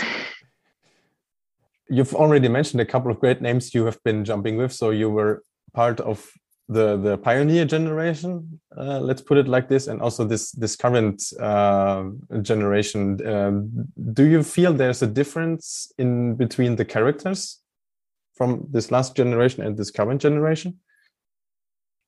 You've 1.90 2.16
already 2.16 2.50
mentioned 2.50 2.82
a 2.82 2.86
couple 2.86 3.12
of 3.12 3.20
great 3.20 3.42
names 3.42 3.74
you 3.74 3.86
have 3.86 4.02
been 4.04 4.26
jumping 4.26 4.58
with. 4.58 4.74
So 4.74 4.90
you 4.90 5.10
were 5.10 5.44
part 5.74 6.00
of 6.00 6.32
the 6.68 6.98
the 6.98 7.18
pioneer 7.18 7.66
generation, 7.66 8.60
uh, 8.76 9.00
let's 9.00 9.22
put 9.22 9.38
it 9.38 9.48
like 9.48 9.70
this, 9.70 9.88
and 9.88 10.02
also 10.02 10.26
this 10.26 10.52
this 10.52 10.76
current 10.76 11.22
uh, 11.40 12.06
generation. 12.42 13.26
Um, 13.28 13.88
do 14.14 14.24
you 14.24 14.42
feel 14.42 14.74
there's 14.74 15.04
a 15.04 15.08
difference 15.08 15.92
in 16.00 16.36
between 16.36 16.76
the 16.76 16.86
characters 16.86 17.62
from 18.34 18.66
this 18.72 18.90
last 18.90 19.16
generation 19.16 19.64
and 19.64 19.78
this 19.78 19.92
current 19.92 20.22
generation? 20.22 20.80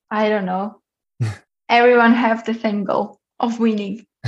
I 0.10 0.30
don't 0.30 0.46
know 0.46 0.82
everyone 1.70 2.14
have 2.14 2.46
the 2.46 2.54
same 2.54 2.84
goal 2.84 3.20
of 3.40 3.60
winning. 3.60 4.06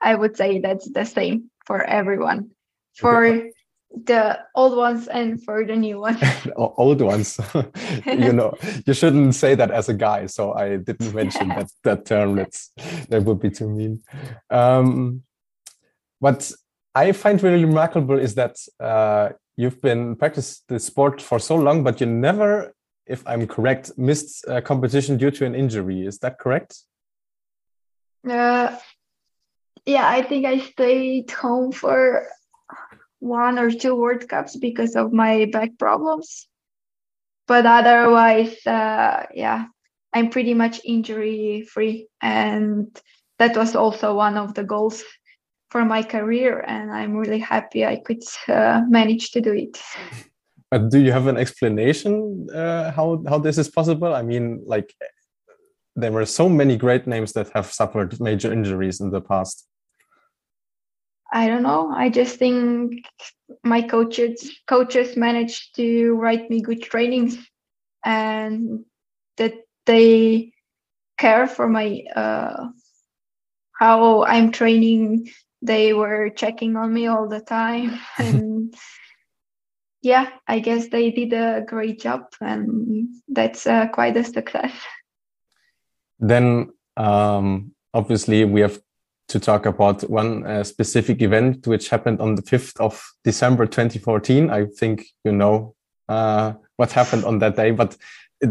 I 0.00 0.14
would 0.14 0.36
say 0.36 0.60
that's 0.60 0.90
the 0.90 1.04
same 1.04 1.50
for 1.66 1.82
everyone, 1.82 2.50
for 2.96 3.26
okay. 3.26 3.50
the 4.04 4.38
old 4.54 4.76
ones 4.76 5.08
and 5.08 5.42
for 5.42 5.64
the 5.64 5.76
new 5.76 6.00
ones. 6.00 6.22
old 6.56 7.00
ones, 7.00 7.40
you 8.06 8.32
know, 8.32 8.54
you 8.86 8.94
shouldn't 8.94 9.34
say 9.34 9.54
that 9.54 9.70
as 9.70 9.88
a 9.88 9.94
guy. 9.94 10.26
So 10.26 10.52
I 10.54 10.76
didn't 10.76 11.14
mention 11.14 11.48
that 11.48 11.70
that 11.82 12.06
term. 12.06 12.36
That's 12.36 12.70
that 13.08 13.24
would 13.24 13.40
be 13.40 13.50
too 13.50 13.68
mean. 13.68 14.02
Um, 14.50 15.22
what 16.20 16.50
I 16.94 17.12
find 17.12 17.42
really 17.42 17.64
remarkable 17.64 18.18
is 18.18 18.34
that 18.36 18.56
uh, 18.80 19.30
you've 19.56 19.82
been 19.82 20.16
practiced 20.16 20.64
the 20.68 20.78
sport 20.78 21.20
for 21.20 21.38
so 21.38 21.56
long, 21.56 21.82
but 21.82 22.00
you 22.00 22.06
never 22.06 22.74
if 23.08 23.26
I'm 23.26 23.46
correct, 23.46 23.92
missed 23.96 24.46
uh, 24.46 24.60
competition 24.60 25.16
due 25.16 25.30
to 25.32 25.44
an 25.44 25.54
injury. 25.54 26.06
Is 26.06 26.18
that 26.18 26.38
correct? 26.38 26.78
Uh, 28.28 28.76
yeah, 29.86 30.06
I 30.06 30.22
think 30.22 30.44
I 30.44 30.58
stayed 30.58 31.30
home 31.30 31.72
for 31.72 32.28
one 33.20 33.58
or 33.58 33.70
two 33.70 33.94
World 33.94 34.28
Cups 34.28 34.56
because 34.56 34.96
of 34.96 35.12
my 35.12 35.46
back 35.46 35.78
problems. 35.78 36.46
But 37.46 37.64
otherwise, 37.64 38.54
uh, 38.66 39.26
yeah, 39.34 39.66
I'm 40.12 40.28
pretty 40.28 40.54
much 40.54 40.80
injury 40.84 41.62
free. 41.62 42.08
And 42.20 42.94
that 43.38 43.56
was 43.56 43.74
also 43.74 44.14
one 44.14 44.36
of 44.36 44.54
the 44.54 44.64
goals 44.64 45.02
for 45.70 45.84
my 45.84 46.02
career. 46.02 46.60
And 46.60 46.92
I'm 46.92 47.16
really 47.16 47.38
happy 47.38 47.86
I 47.86 47.96
could 47.96 48.22
uh, 48.48 48.82
manage 48.86 49.30
to 49.32 49.40
do 49.40 49.52
it. 49.52 49.80
But 50.70 50.90
do 50.90 50.98
you 50.98 51.12
have 51.12 51.26
an 51.26 51.36
explanation 51.36 52.48
uh, 52.54 52.90
how 52.92 53.22
how 53.28 53.38
this 53.38 53.56
is 53.58 53.68
possible? 53.68 54.14
I 54.14 54.22
mean, 54.22 54.62
like 54.66 54.94
there 55.96 56.12
were 56.12 56.26
so 56.26 56.48
many 56.48 56.76
great 56.76 57.06
names 57.06 57.32
that 57.32 57.50
have 57.50 57.72
suffered 57.72 58.20
major 58.20 58.52
injuries 58.52 59.00
in 59.00 59.10
the 59.10 59.20
past. 59.20 59.66
I 61.32 61.48
don't 61.48 61.62
know. 61.62 61.90
I 61.90 62.08
just 62.08 62.36
think 62.36 63.04
my 63.64 63.82
coaches 63.82 64.60
coaches 64.66 65.16
managed 65.16 65.76
to 65.76 66.14
write 66.14 66.48
me 66.50 66.60
good 66.60 66.82
trainings, 66.82 67.36
and 68.04 68.84
that 69.36 69.54
they 69.86 70.52
care 71.18 71.46
for 71.46 71.68
my 71.68 72.02
uh, 72.14 72.68
how 73.72 74.24
I'm 74.24 74.52
training. 74.52 75.30
They 75.60 75.92
were 75.92 76.30
checking 76.30 76.76
on 76.76 76.94
me 76.94 77.08
all 77.08 77.28
the 77.28 77.40
time, 77.40 77.98
and 78.18 78.47
yeah, 80.02 80.28
I 80.46 80.60
guess 80.60 80.88
they 80.88 81.10
did 81.10 81.32
a 81.32 81.64
great 81.66 82.00
job, 82.00 82.32
and 82.40 83.08
that's 83.28 83.66
uh, 83.66 83.86
quite 83.88 84.16
a 84.16 84.24
success. 84.24 84.72
Then, 86.20 86.70
um, 86.96 87.72
obviously, 87.94 88.44
we 88.44 88.60
have 88.60 88.80
to 89.28 89.38
talk 89.38 89.66
about 89.66 90.08
one 90.08 90.46
uh, 90.46 90.64
specific 90.64 91.20
event 91.20 91.66
which 91.66 91.90
happened 91.90 92.20
on 92.20 92.34
the 92.34 92.42
5th 92.42 92.80
of 92.80 93.02
December 93.24 93.66
2014. 93.66 94.50
I 94.50 94.66
think 94.66 95.04
you 95.24 95.32
know 95.32 95.74
uh, 96.08 96.54
what 96.76 96.92
happened 96.92 97.24
on 97.24 97.38
that 97.40 97.56
day, 97.56 97.72
but 97.72 97.96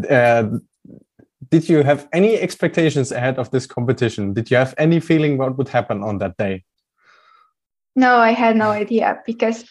uh, 0.10 0.44
did 1.50 1.70
you 1.70 1.84
have 1.84 2.08
any 2.14 2.38
expectations 2.38 3.12
ahead 3.12 3.40
of 3.40 3.50
this 3.52 3.66
competition? 3.66 4.34
Did 4.34 4.52
you 4.52 4.58
have 4.58 4.74
any 4.78 5.00
feeling 5.00 5.38
what 5.38 5.58
would 5.58 5.70
happen 5.70 6.04
on 6.04 6.18
that 6.20 6.38
day? 6.38 6.64
No, 7.96 8.18
I 8.18 8.32
had 8.32 8.56
no 8.56 8.70
idea 8.70 9.20
because 9.26 9.66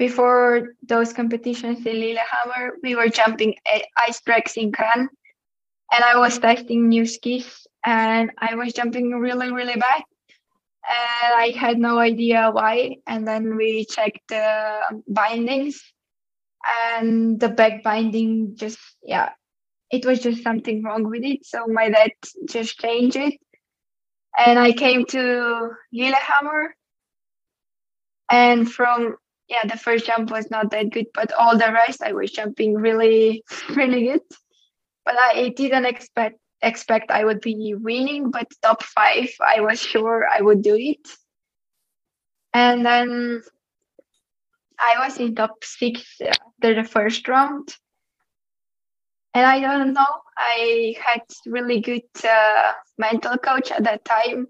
before 0.00 0.74
those 0.88 1.12
competitions 1.14 1.86
in 1.86 2.00
Lillehammer, 2.00 2.78
we 2.82 2.96
were 2.96 3.10
jumping 3.10 3.56
ice 3.98 4.20
tracks 4.22 4.56
in 4.58 4.72
Kranj, 4.72 5.08
and 5.92 6.04
I 6.04 6.18
was 6.18 6.38
testing 6.40 6.88
new 6.88 7.06
skis, 7.06 7.66
and 7.86 8.32
I 8.38 8.56
was 8.56 8.74
jumping 8.74 9.12
really, 9.12 9.52
really 9.52 9.76
bad. 9.76 10.02
and 10.88 11.34
I 11.34 11.52
had 11.56 11.78
no 11.78 11.98
idea 11.98 12.50
why. 12.52 12.96
And 13.06 13.26
then 13.28 13.56
we 13.56 13.86
checked 13.86 14.28
the 14.28 14.80
bindings, 15.08 15.82
and 16.66 17.40
the 17.40 17.48
back 17.48 17.82
binding 17.82 18.56
just 18.56 18.78
yeah, 19.02 19.30
it 19.90 20.06
was 20.06 20.20
just 20.20 20.42
something 20.42 20.82
wrong 20.82 21.04
with 21.08 21.24
it. 21.24 21.46
So 21.46 21.66
my 21.68 21.90
dad 21.90 22.12
just 22.48 22.78
changed 22.80 23.16
it, 23.16 23.34
and 24.38 24.58
I 24.58 24.72
came 24.72 25.04
to 25.06 25.70
Lillehammer. 25.92 26.74
And 28.30 28.70
from 28.70 29.16
yeah, 29.50 29.66
the 29.66 29.76
first 29.76 30.06
jump 30.06 30.30
was 30.30 30.48
not 30.50 30.70
that 30.70 30.90
good, 30.90 31.06
but 31.12 31.32
all 31.32 31.58
the 31.58 31.72
rest 31.72 32.02
I 32.02 32.12
was 32.12 32.30
jumping 32.30 32.74
really, 32.74 33.42
really 33.74 34.04
good. 34.04 34.22
But 35.04 35.16
I 35.18 35.52
didn't 35.56 35.86
expect 35.86 36.38
expect 36.62 37.10
I 37.10 37.24
would 37.24 37.40
be 37.40 37.74
winning, 37.74 38.30
but 38.30 38.46
top 38.62 38.82
five, 38.82 39.30
I 39.40 39.60
was 39.60 39.80
sure 39.80 40.26
I 40.30 40.42
would 40.42 40.62
do 40.62 40.76
it. 40.76 41.08
And 42.52 42.84
then 42.84 43.42
I 44.78 45.04
was 45.04 45.18
in 45.18 45.34
top 45.34 45.64
six 45.64 46.20
after 46.20 46.74
the 46.74 46.84
first 46.84 47.26
round. 47.28 47.74
And 49.32 49.46
I 49.46 49.60
don't 49.60 49.94
know, 49.94 50.14
I 50.36 50.96
had 51.02 51.22
really 51.46 51.80
good 51.80 52.02
uh, 52.22 52.72
mental 52.98 53.38
coach 53.38 53.70
at 53.70 53.84
that 53.84 54.04
time. 54.04 54.48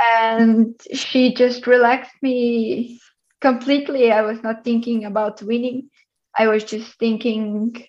And 0.00 0.80
she 0.94 1.34
just 1.34 1.66
relaxed 1.66 2.14
me 2.22 2.98
completely. 3.40 4.12
I 4.12 4.22
was 4.22 4.42
not 4.42 4.64
thinking 4.64 5.04
about 5.04 5.42
winning. 5.42 5.90
I 6.36 6.48
was 6.48 6.64
just 6.64 6.98
thinking 6.98 7.86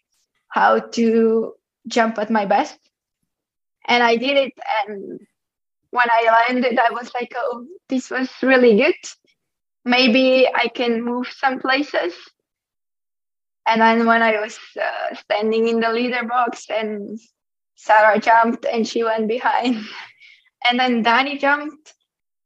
how 0.49 0.79
to 0.79 1.53
jump 1.87 2.17
at 2.17 2.29
my 2.29 2.45
best 2.45 2.77
and 3.85 4.03
I 4.03 4.15
did 4.15 4.37
it. 4.37 4.53
And 4.87 5.19
when 5.91 6.07
I 6.09 6.45
landed, 6.47 6.79
I 6.79 6.91
was 6.91 7.11
like, 7.13 7.33
oh, 7.35 7.65
this 7.89 8.09
was 8.09 8.29
really 8.41 8.77
good. 8.77 8.95
Maybe 9.83 10.47
I 10.47 10.67
can 10.67 11.03
move 11.03 11.27
some 11.27 11.59
places. 11.59 12.13
And 13.67 13.81
then 13.81 14.05
when 14.05 14.21
I 14.21 14.39
was 14.39 14.57
uh, 14.81 15.15
standing 15.15 15.67
in 15.67 15.79
the 15.79 15.91
leader 15.91 16.23
box 16.25 16.65
and 16.69 17.19
Sarah 17.75 18.19
jumped 18.19 18.65
and 18.65 18.87
she 18.87 19.03
went 19.03 19.27
behind, 19.27 19.83
and 20.69 20.79
then 20.79 21.03
Danny 21.03 21.37
jumped, 21.37 21.93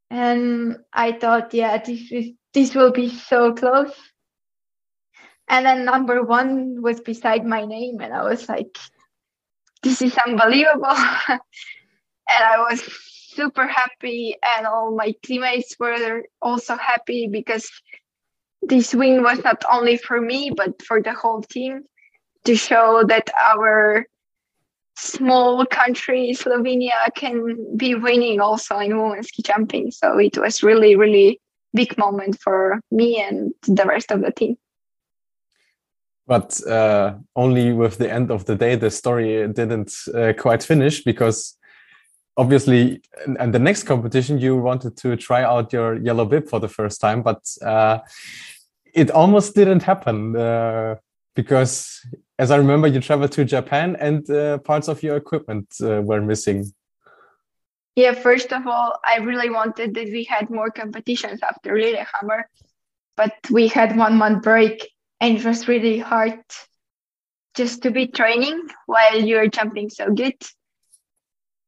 and 0.10 0.78
I 0.94 1.14
thought, 1.14 1.54
yeah, 1.54 1.78
this 1.78 2.12
is 2.12 2.32
this 2.56 2.74
will 2.74 2.92
be 2.92 3.10
so 3.10 3.54
close. 3.54 3.92
And 5.48 5.66
then 5.66 5.86
number 5.86 6.24
one 6.24 6.82
was 6.82 7.02
beside 7.02 7.46
my 7.46 7.66
name, 7.66 8.00
and 8.02 8.14
I 8.14 8.24
was 8.24 8.50
like, 8.50 8.78
this 9.84 10.02
is 10.02 10.18
unbelievable. 10.18 10.88
and 11.28 11.40
I 12.30 12.58
was 12.58 12.82
super 13.36 13.68
happy, 13.68 14.38
and 14.42 14.66
all 14.66 14.96
my 14.96 15.14
teammates 15.22 15.76
were 15.80 16.24
also 16.42 16.76
happy 16.78 17.28
because 17.28 17.70
this 18.64 18.96
win 18.96 19.22
was 19.22 19.44
not 19.44 19.64
only 19.72 19.98
for 19.98 20.20
me, 20.20 20.52
but 20.56 20.82
for 20.82 21.02
the 21.02 21.14
whole 21.14 21.44
team 21.44 21.84
to 22.46 22.56
show 22.56 23.04
that 23.08 23.30
our 23.50 24.08
small 24.96 25.66
country, 25.66 26.32
Slovenia, 26.32 27.14
can 27.16 27.76
be 27.76 27.96
winning 27.96 28.40
also 28.40 28.80
in 28.80 28.98
women's 28.98 29.28
ski 29.28 29.44
jumping. 29.44 29.92
So 29.92 30.18
it 30.18 30.38
was 30.38 30.64
really, 30.64 30.96
really 30.96 31.42
big 31.76 31.98
moment 31.98 32.40
for 32.42 32.80
me 32.92 33.22
and 33.22 33.54
the 33.68 33.86
rest 33.86 34.12
of 34.12 34.22
the 34.22 34.32
team. 34.32 34.56
But 36.28 36.60
uh, 36.68 37.16
only 37.36 37.74
with 37.74 37.98
the 37.98 38.12
end 38.12 38.32
of 38.32 38.46
the 38.46 38.56
day 38.56 38.76
the 38.76 38.90
story 38.90 39.48
didn't 39.48 39.94
uh, 40.14 40.34
quite 40.38 40.64
finish 40.64 41.04
because 41.04 41.58
obviously 42.38 43.02
and 43.40 43.54
the 43.54 43.60
next 43.60 43.84
competition 43.84 44.40
you 44.40 44.58
wanted 44.58 44.98
to 44.98 45.16
try 45.16 45.44
out 45.44 45.72
your 45.72 45.96
yellow 45.96 46.26
bib 46.26 46.48
for 46.48 46.60
the 46.60 46.68
first 46.68 47.00
time 47.00 47.22
but 47.22 47.42
uh, 47.64 48.00
it 48.94 49.12
almost 49.12 49.56
didn't 49.56 49.84
happen 49.84 50.36
uh, 50.36 50.96
because 51.36 52.02
as 52.38 52.52
i 52.52 52.58
remember 52.58 52.88
you 52.88 53.00
traveled 53.00 53.32
to 53.32 53.46
japan 53.46 53.96
and 54.00 54.30
uh, 54.30 54.58
parts 54.60 54.88
of 54.88 55.02
your 55.02 55.16
equipment 55.16 55.68
uh, 55.82 56.02
were 56.02 56.22
missing 56.22 56.66
yeah 57.96 58.14
first 58.14 58.52
of 58.54 58.68
all 58.68 59.00
i 59.06 59.18
really 59.18 59.50
wanted 59.50 59.94
that 59.94 60.06
we 60.06 60.24
had 60.24 60.50
more 60.50 60.70
competitions 60.70 61.40
after 61.42 61.78
lillehammer 61.78 62.48
but 63.18 63.34
we 63.50 63.68
had 63.68 63.98
one 63.98 64.18
month 64.18 64.44
break 64.44 64.90
and 65.22 65.38
it 65.38 65.46
was 65.46 65.68
really 65.68 65.98
hard 65.98 66.40
just 67.56 67.84
to 67.84 67.92
be 67.92 68.08
training 68.08 68.62
while 68.86 69.20
you're 69.20 69.48
jumping 69.48 69.90
so 69.90 70.12
good. 70.12 70.36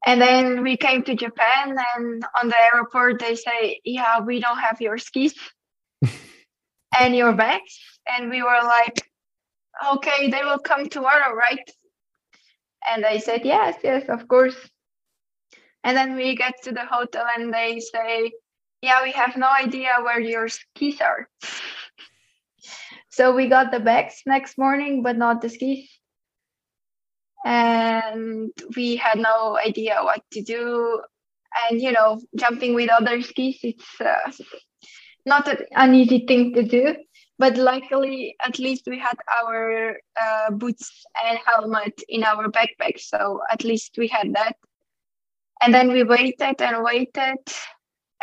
And 0.06 0.22
then 0.22 0.64
we 0.64 0.78
came 0.78 1.04
to 1.04 1.16
Japan, 1.16 1.76
and 1.96 2.24
on 2.42 2.50
the 2.50 2.60
airport, 2.74 3.20
they 3.20 3.36
say, 3.36 3.82
Yeah, 3.84 4.20
we 4.20 4.40
don't 4.40 4.60
have 4.60 4.80
your 4.80 4.98
skis 4.98 5.34
and 7.00 7.16
your 7.16 7.34
bags. 7.34 7.80
And 8.08 8.30
we 8.30 8.42
were 8.42 8.62
like, 8.64 9.02
Okay, 9.94 10.30
they 10.30 10.44
will 10.44 10.60
come 10.60 10.88
tomorrow, 10.88 11.34
right? 11.34 11.72
And 12.90 13.06
I 13.06 13.18
said, 13.18 13.42
Yes, 13.44 13.76
yes, 13.84 14.08
of 14.08 14.28
course. 14.28 14.56
And 15.84 15.96
then 15.96 16.16
we 16.16 16.36
get 16.36 16.56
to 16.64 16.72
the 16.72 16.86
hotel, 16.86 17.26
and 17.38 17.54
they 17.54 17.80
say, 17.80 18.32
Yeah, 18.82 19.04
we 19.04 19.12
have 19.12 19.38
no 19.38 19.48
idea 19.50 19.98
where 20.02 20.20
your 20.20 20.48
skis 20.50 21.02
are. 21.02 21.28
So 23.18 23.34
we 23.34 23.48
got 23.48 23.72
the 23.72 23.80
bags 23.80 24.22
next 24.28 24.60
morning, 24.60 25.02
but 25.02 25.18
not 25.18 25.42
the 25.42 25.50
skis. 25.50 25.90
And 27.44 28.52
we 28.76 28.96
had 28.96 29.18
no 29.18 29.58
idea 29.58 30.02
what 30.04 30.22
to 30.34 30.44
do. 30.44 31.02
And, 31.64 31.82
you 31.82 31.94
know, 31.94 32.22
jumping 32.36 32.76
with 32.76 32.92
other 32.92 33.24
skis, 33.24 33.58
it's 33.64 34.00
uh, 34.00 34.32
not 35.26 35.50
an 35.72 35.96
easy 35.96 36.26
thing 36.28 36.54
to 36.54 36.62
do. 36.62 36.96
But 37.40 37.58
luckily, 37.58 38.36
at 38.40 38.60
least 38.60 38.84
we 38.86 39.00
had 39.00 39.18
our 39.42 39.98
uh, 40.22 40.52
boots 40.52 41.04
and 41.26 41.40
helmet 41.44 42.00
in 42.10 42.24
our 42.24 42.50
backpack. 42.50 43.00
So 43.00 43.42
at 43.52 43.64
least 43.64 43.96
we 43.98 44.08
had 44.08 44.36
that. 44.36 44.58
And 45.62 45.74
then 45.74 45.92
we 45.92 46.04
waited 46.04 46.62
and 46.62 46.84
waited. 46.84 47.38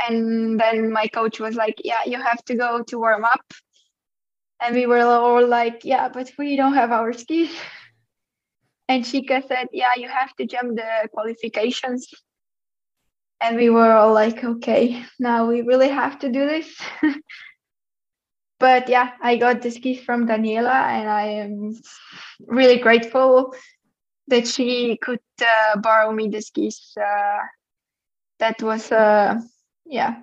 And 0.08 0.58
then 0.58 0.92
my 0.92 1.06
coach 1.06 1.40
was 1.40 1.56
like, 1.56 1.80
Yeah, 1.84 2.02
you 2.06 2.20
have 2.20 2.44
to 2.46 2.54
go 2.54 2.82
to 2.82 2.98
warm 2.98 3.24
up 3.24 3.44
and 4.64 4.74
we 4.74 4.86
were 4.86 5.00
all 5.00 5.46
like, 5.46 5.84
yeah, 5.84 6.08
but 6.08 6.30
we 6.38 6.56
don't 6.56 6.74
have 6.74 6.90
our 6.90 7.12
skis. 7.12 7.50
And 8.86 9.02
Shika 9.02 9.46
said, 9.48 9.68
yeah, 9.72 9.92
you 9.96 10.08
have 10.08 10.36
to 10.36 10.44
jump 10.44 10.76
the 10.76 11.08
qualifications. 11.14 12.06
And 13.40 13.56
we 13.56 13.70
were 13.70 13.92
all 13.92 14.12
like, 14.12 14.44
okay, 14.44 15.02
now 15.18 15.46
we 15.46 15.62
really 15.62 15.88
have 15.88 16.18
to 16.18 16.28
do 16.30 16.46
this. 16.46 16.68
but 18.60 18.90
yeah, 18.90 19.12
I 19.22 19.36
got 19.38 19.62
the 19.62 19.70
skis 19.70 20.04
from 20.04 20.28
Daniela, 20.28 20.84
and 20.96 21.08
I 21.08 21.26
am 21.44 21.72
really 22.46 22.76
grateful 22.78 23.54
that 24.28 24.46
she 24.46 24.96
could 24.96 25.20
uh, 25.40 25.78
borrow 25.80 26.12
me 26.12 26.28
the 26.28 26.40
skis. 26.40 26.92
Uh, 26.96 27.40
that 28.38 28.62
was, 28.62 28.90
uh, 28.90 29.40
yeah, 29.86 30.22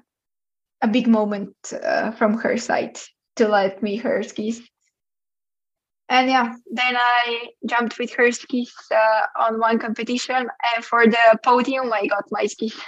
a 0.82 0.88
big 0.88 1.08
moment 1.08 1.56
uh, 1.84 2.12
from 2.12 2.38
her 2.38 2.58
side 2.58 3.00
to 3.36 3.48
let 3.48 3.82
me 3.82 3.98
her 3.98 4.24
skis. 4.24 4.62
And 6.10 6.30
yeah, 6.30 6.54
then 6.70 6.98
I 6.98 7.48
jumped 7.66 7.98
with 7.98 8.14
her 8.16 8.32
skis 8.32 8.74
uh, 8.94 9.22
on 9.40 9.60
one 9.60 9.80
competition, 9.80 10.50
and 10.76 10.84
for 10.84 11.06
the 11.08 11.40
podium, 11.42 11.92
I 11.94 12.06
got 12.08 12.26
my 12.32 12.46
skis. 12.46 12.76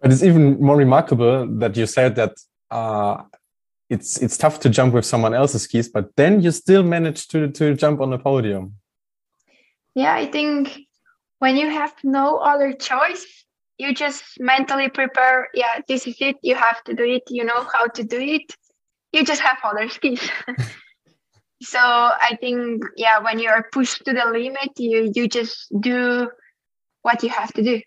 But 0.00 0.12
it's 0.12 0.22
even 0.22 0.58
more 0.62 0.76
remarkable 0.76 1.46
that 1.58 1.76
you 1.76 1.84
said 1.84 2.16
that 2.16 2.32
uh, 2.70 3.22
it's 3.90 4.16
it's 4.16 4.38
tough 4.38 4.60
to 4.60 4.70
jump 4.70 4.94
with 4.94 5.04
someone 5.04 5.34
else's 5.34 5.64
skis, 5.64 5.90
but 5.90 6.16
then 6.16 6.40
you 6.40 6.52
still 6.52 6.82
managed 6.82 7.30
to 7.32 7.48
to 7.48 7.74
jump 7.74 8.00
on 8.00 8.08
the 8.08 8.18
podium. 8.18 8.79
Yeah, 9.94 10.14
I 10.14 10.26
think 10.26 10.78
when 11.38 11.56
you 11.56 11.68
have 11.68 11.94
no 12.04 12.38
other 12.38 12.72
choice, 12.72 13.26
you 13.78 13.94
just 13.94 14.22
mentally 14.38 14.88
prepare. 14.88 15.48
Yeah 15.54 15.80
this 15.88 16.06
is 16.06 16.16
it. 16.20 16.36
You 16.42 16.54
have 16.54 16.82
to 16.84 16.94
do 16.94 17.04
it. 17.04 17.22
You 17.28 17.44
know 17.44 17.66
how 17.72 17.86
to 17.88 18.04
do 18.04 18.20
it. 18.20 18.54
You 19.12 19.24
just 19.24 19.40
have 19.40 19.58
other 19.64 19.88
skills. 19.96 20.20
So 21.62 21.78
i 21.78 22.36
think 22.40 22.82
yeah 22.96 23.18
when 23.18 23.38
you're 23.38 23.68
pushed 23.72 24.04
to 24.06 24.12
the 24.12 24.24
limit 24.26 24.70
you 24.78 25.10
you 25.14 25.28
just 25.28 25.66
do 25.80 26.30
what 27.02 27.22
you 27.22 27.28
have 27.28 27.52
to 27.54 27.62
do 27.62 27.80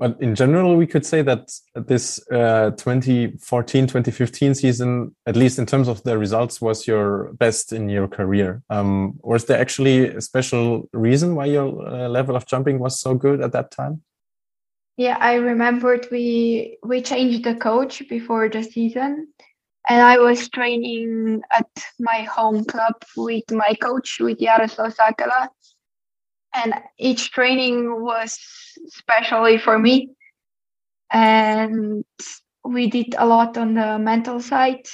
but 0.00 0.16
in 0.18 0.34
general, 0.34 0.76
we 0.76 0.86
could 0.86 1.04
say 1.04 1.20
that 1.20 1.52
this 1.74 2.18
uh, 2.32 2.70
2014 2.70 3.86
2015 3.86 4.54
season, 4.54 5.14
at 5.26 5.36
least 5.36 5.58
in 5.58 5.66
terms 5.66 5.88
of 5.88 6.02
the 6.04 6.16
results, 6.16 6.58
was 6.58 6.86
your 6.86 7.34
best 7.34 7.74
in 7.74 7.90
your 7.90 8.08
career. 8.08 8.62
Um, 8.70 9.20
was 9.22 9.44
there 9.44 9.60
actually 9.60 10.08
a 10.08 10.22
special 10.22 10.88
reason 10.94 11.34
why 11.34 11.44
your 11.44 11.86
uh, 11.86 12.08
level 12.08 12.34
of 12.34 12.46
jumping 12.46 12.78
was 12.78 12.98
so 12.98 13.14
good 13.14 13.42
at 13.42 13.52
that 13.52 13.72
time? 13.72 14.00
Yeah, 14.96 15.18
I 15.20 15.34
remembered 15.34 16.08
we 16.10 16.78
we 16.82 17.02
changed 17.02 17.44
the 17.44 17.54
coach 17.54 18.02
before 18.08 18.48
the 18.48 18.62
season, 18.62 19.28
and 19.86 20.00
I 20.00 20.16
was 20.16 20.48
training 20.48 21.42
at 21.52 21.68
my 21.98 22.22
home 22.22 22.64
club 22.64 22.94
with 23.18 23.50
my 23.50 23.74
coach 23.74 24.18
with 24.18 24.38
Jaroslav 24.38 24.96
Sakala, 24.96 25.48
and 26.54 26.74
each 26.98 27.30
training 27.30 28.02
was 28.02 28.38
especially 28.88 29.58
for 29.58 29.78
me. 29.78 30.10
And 31.12 32.04
we 32.64 32.88
did 32.88 33.14
a 33.18 33.26
lot 33.26 33.56
on 33.56 33.74
the 33.74 33.98
mental 33.98 34.40
side. 34.40 34.86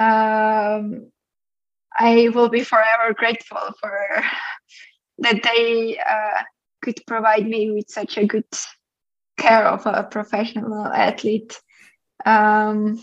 Um, 0.00 1.10
I 1.98 2.28
will 2.34 2.48
be 2.48 2.62
forever 2.62 3.12
grateful 3.14 3.74
for 3.80 4.22
that 5.18 5.42
they 5.42 5.98
uh, 5.98 6.42
could 6.82 7.00
provide 7.06 7.46
me 7.46 7.70
with 7.72 7.90
such 7.90 8.16
a 8.16 8.26
good 8.26 8.46
care 9.38 9.66
of 9.66 9.86
a 9.86 10.04
professional 10.04 10.86
athlete. 10.86 11.60
Um, 12.24 13.02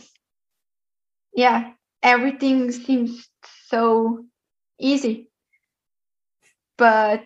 yeah, 1.33 1.71
everything 2.01 2.71
seems 2.71 3.27
so 3.67 4.25
easy, 4.79 5.29
but 6.77 7.25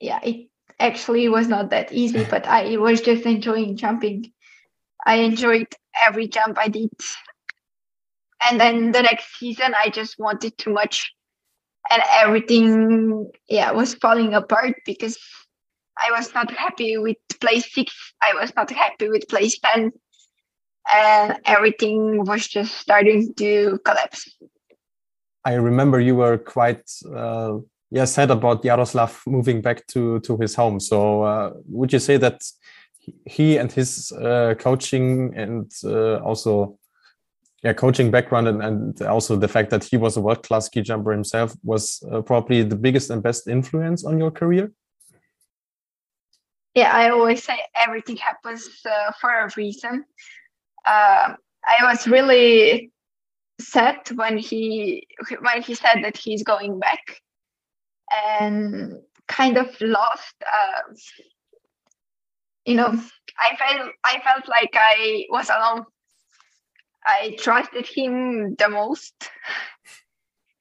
yeah, 0.00 0.20
it 0.22 0.48
actually 0.78 1.28
was 1.28 1.48
not 1.48 1.70
that 1.70 1.92
easy. 1.92 2.24
But 2.24 2.46
I 2.46 2.76
was 2.76 3.00
just 3.00 3.24
enjoying 3.26 3.76
jumping. 3.76 4.32
I 5.04 5.16
enjoyed 5.16 5.68
every 6.06 6.28
jump 6.28 6.58
I 6.58 6.68
did. 6.68 6.90
And 8.48 8.60
then 8.60 8.92
the 8.92 9.02
next 9.02 9.38
season, 9.38 9.74
I 9.74 9.88
just 9.88 10.18
wanted 10.18 10.56
too 10.58 10.72
much 10.72 11.12
and 11.90 12.02
everything 12.10 13.30
yeah 13.48 13.70
was 13.70 13.94
falling 13.94 14.34
apart 14.34 14.74
because 14.84 15.18
i 15.98 16.10
was 16.10 16.32
not 16.34 16.50
happy 16.50 16.96
with 16.96 17.16
place 17.40 17.72
six 17.72 17.92
i 18.22 18.34
was 18.34 18.54
not 18.56 18.70
happy 18.70 19.08
with 19.08 19.28
place 19.28 19.58
10 19.58 19.92
and 20.94 21.38
everything 21.44 22.24
was 22.24 22.46
just 22.46 22.76
starting 22.76 23.32
to 23.34 23.78
collapse 23.84 24.36
i 25.44 25.54
remember 25.54 26.00
you 26.00 26.16
were 26.16 26.38
quite 26.38 26.90
uh, 27.14 27.56
yeah 27.90 28.04
said 28.04 28.30
about 28.30 28.62
Jaroslav 28.62 29.26
moving 29.26 29.60
back 29.60 29.86
to 29.88 30.20
to 30.20 30.36
his 30.38 30.54
home 30.54 30.80
so 30.80 31.22
uh, 31.22 31.52
would 31.66 31.92
you 31.92 31.98
say 31.98 32.16
that 32.16 32.42
he 33.24 33.56
and 33.56 33.72
his 33.72 34.12
uh, 34.12 34.54
coaching 34.58 35.32
and 35.34 35.72
uh, 35.84 36.16
also 36.16 36.78
yeah, 37.62 37.72
coaching 37.72 38.10
background 38.10 38.46
and, 38.46 38.62
and 38.62 39.02
also 39.02 39.34
the 39.36 39.48
fact 39.48 39.70
that 39.70 39.82
he 39.82 39.96
was 39.96 40.16
a 40.16 40.20
world 40.20 40.42
class 40.44 40.66
ski 40.66 40.80
jumper 40.80 41.10
himself 41.10 41.54
was 41.64 42.02
uh, 42.12 42.20
probably 42.20 42.62
the 42.62 42.76
biggest 42.76 43.10
and 43.10 43.22
best 43.22 43.48
influence 43.48 44.04
on 44.04 44.18
your 44.18 44.30
career. 44.30 44.70
Yeah, 46.74 46.92
I 46.92 47.10
always 47.10 47.42
say 47.42 47.58
everything 47.74 48.16
happens 48.16 48.68
uh, 48.88 49.10
for 49.20 49.30
a 49.30 49.50
reason. 49.56 50.04
Uh, 50.86 51.34
I 51.66 51.84
was 51.84 52.06
really 52.06 52.92
sad 53.60 54.08
when 54.14 54.38
he 54.38 55.08
when 55.40 55.62
he 55.62 55.74
said 55.74 56.04
that 56.04 56.16
he's 56.16 56.44
going 56.44 56.78
back, 56.78 57.20
and 58.12 58.94
kind 59.26 59.56
of 59.56 59.68
lost. 59.80 60.34
Uh, 60.42 60.94
you 62.64 62.74
know, 62.74 62.88
I 63.38 63.56
felt 63.56 63.90
I 64.04 64.20
felt 64.20 64.48
like 64.48 64.74
I 64.74 65.24
was 65.30 65.48
alone 65.50 65.84
I 67.08 67.36
trusted 67.38 67.86
him 67.86 68.54
the 68.56 68.68
most. 68.68 69.14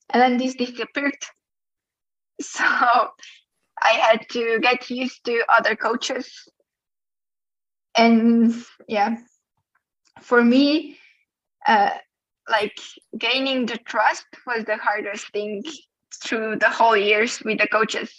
And 0.09 0.21
then 0.21 0.37
this 0.37 0.55
disappeared. 0.55 1.13
So 2.39 2.63
I 2.63 3.93
had 3.93 4.29
to 4.29 4.59
get 4.61 4.91
used 4.91 5.25
to 5.25 5.43
other 5.49 5.75
coaches. 5.75 6.31
And 7.97 8.53
yeah, 8.87 9.17
for 10.21 10.43
me, 10.43 10.99
uh, 11.67 11.97
like 12.47 12.79
gaining 13.17 13.65
the 13.65 13.77
trust 13.77 14.27
was 14.45 14.65
the 14.65 14.77
hardest 14.77 15.31
thing 15.31 15.63
through 16.23 16.57
the 16.57 16.69
whole 16.69 16.97
years 16.97 17.41
with 17.43 17.59
the 17.59 17.67
coaches. 17.67 18.11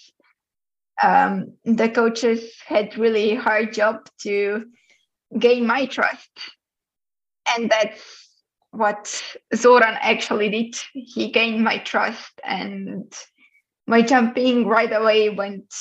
Um, 1.03 1.55
the 1.64 1.88
coaches 1.88 2.55
had 2.66 2.98
really 2.98 3.35
hard 3.35 3.72
job 3.72 4.09
to 4.22 4.64
gain 5.38 5.66
my 5.66 5.87
trust 5.87 6.31
and 7.57 7.70
that's 7.70 8.29
what 8.70 9.22
Zoran 9.55 9.96
actually 10.01 10.51
did. 10.51 10.77
He 10.92 11.31
gained 11.31 11.64
my 11.64 11.79
trust, 11.79 12.33
and 12.44 13.12
my 13.87 14.03
jumping 14.03 14.66
right 14.66 14.92
away 14.92 15.31
went 15.31 15.72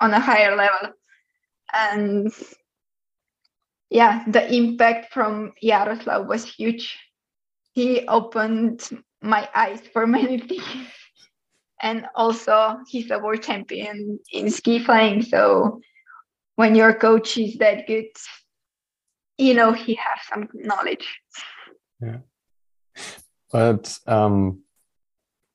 on 0.00 0.12
a 0.12 0.20
higher 0.20 0.54
level. 0.54 0.94
And 1.72 2.32
yeah, 3.90 4.24
the 4.28 4.52
impact 4.52 5.12
from 5.12 5.52
Jaroslav 5.62 6.26
was 6.26 6.44
huge. 6.44 6.98
He 7.72 8.06
opened 8.06 8.88
my 9.22 9.48
eyes 9.54 9.80
for 9.92 10.06
many 10.18 10.38
things. 10.38 10.88
And 11.84 12.06
also, 12.16 12.78
he's 12.88 13.10
a 13.10 13.18
world 13.18 13.42
champion 13.42 14.18
in 14.32 14.50
ski 14.50 14.80
flying. 14.80 15.22
So, 15.22 15.80
when 16.56 16.74
your 16.74 16.94
coach 16.94 17.36
is 17.36 17.58
that 17.58 17.86
good, 17.86 18.10
you 19.38 19.54
know 19.54 19.72
he 19.72 19.94
has 19.94 20.18
some 20.28 20.48
knowledge 20.54 21.06
yeah 22.00 22.18
but 23.52 23.98
um 24.06 24.60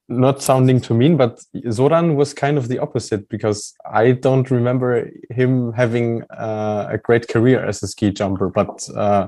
not 0.08 0.42
sounding 0.42 0.82
too 0.82 0.94
mean 0.94 1.16
but 1.16 1.40
zoran 1.72 2.16
was 2.16 2.34
kind 2.34 2.58
of 2.58 2.68
the 2.68 2.80
opposite 2.80 3.30
because 3.30 3.74
i 3.92 4.12
don't 4.12 4.50
remember 4.50 5.10
him 5.30 5.72
having 5.74 6.24
uh, 6.32 6.88
a 6.90 6.98
great 6.98 7.28
career 7.28 7.64
as 7.64 7.84
a 7.84 7.88
ski 7.88 8.10
jumper 8.12 8.50
but 8.50 8.90
uh, 8.96 9.28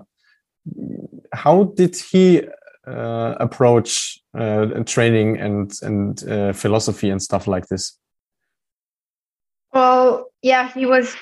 how 1.34 1.66
did 1.76 1.96
he 1.96 2.42
uh, 2.88 3.36
approach 3.39 4.20
uh, 4.38 4.65
training 4.86 5.38
and 5.38 5.72
and 5.82 6.28
uh, 6.28 6.54
philosophy 6.54 7.10
and 7.10 7.22
stuff 7.22 7.48
like 7.48 7.67
this 7.67 7.98
well 9.74 10.32
yeah 10.41 10.72
he 10.74 10.86
was 10.86 11.15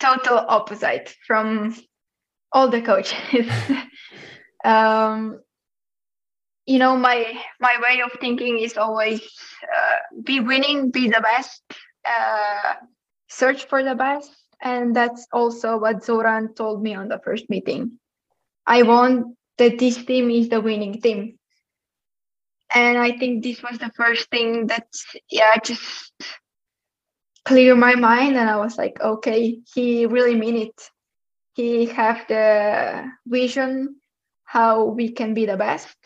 total 0.00 0.38
opposite 0.48 1.14
from 1.26 1.74
all 2.52 2.68
the 2.68 2.82
coaches. 2.82 3.46
um, 4.64 5.40
you 6.66 6.78
know, 6.78 6.96
my 6.96 7.38
my 7.60 7.76
way 7.82 8.00
of 8.00 8.12
thinking 8.20 8.58
is 8.58 8.76
always 8.76 9.20
uh, 9.62 9.98
be 10.22 10.40
winning, 10.40 10.90
be 10.90 11.08
the 11.08 11.20
best, 11.20 11.62
uh, 12.08 12.74
search 13.28 13.64
for 13.66 13.82
the 13.82 13.94
best, 13.94 14.32
and 14.60 14.94
that's 14.94 15.26
also 15.32 15.78
what 15.78 16.04
Zoran 16.04 16.54
told 16.54 16.82
me 16.82 16.94
on 16.94 17.08
the 17.08 17.20
first 17.24 17.48
meeting. 17.50 17.98
I 18.66 18.82
want 18.82 19.36
that 19.60 19.78
this 19.78 20.02
team 20.04 20.30
is 20.30 20.48
the 20.48 20.60
winning 20.60 21.00
team, 21.00 21.38
and 22.74 22.96
I 22.98 23.12
think 23.12 23.44
this 23.44 23.62
was 23.62 23.78
the 23.78 23.92
first 23.94 24.30
thing 24.30 24.66
that 24.68 24.88
yeah 25.30 25.56
just 25.62 26.12
clear 27.44 27.76
my 27.76 27.94
mind, 27.94 28.36
and 28.36 28.48
I 28.48 28.56
was 28.56 28.78
like, 28.78 29.00
okay, 29.00 29.60
he 29.74 30.06
really 30.06 30.34
mean 30.34 30.56
it. 30.56 30.78
He 31.54 31.86
have 31.86 32.24
the 32.28 33.10
vision 33.26 33.96
how 34.44 34.84
we 34.84 35.10
can 35.12 35.34
be 35.34 35.46
the 35.46 35.56
best. 35.56 35.96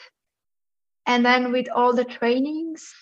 And 1.07 1.25
then 1.25 1.53
with 1.53 1.69
all 1.75 1.93
the 1.95 2.05
trainings 2.05 2.93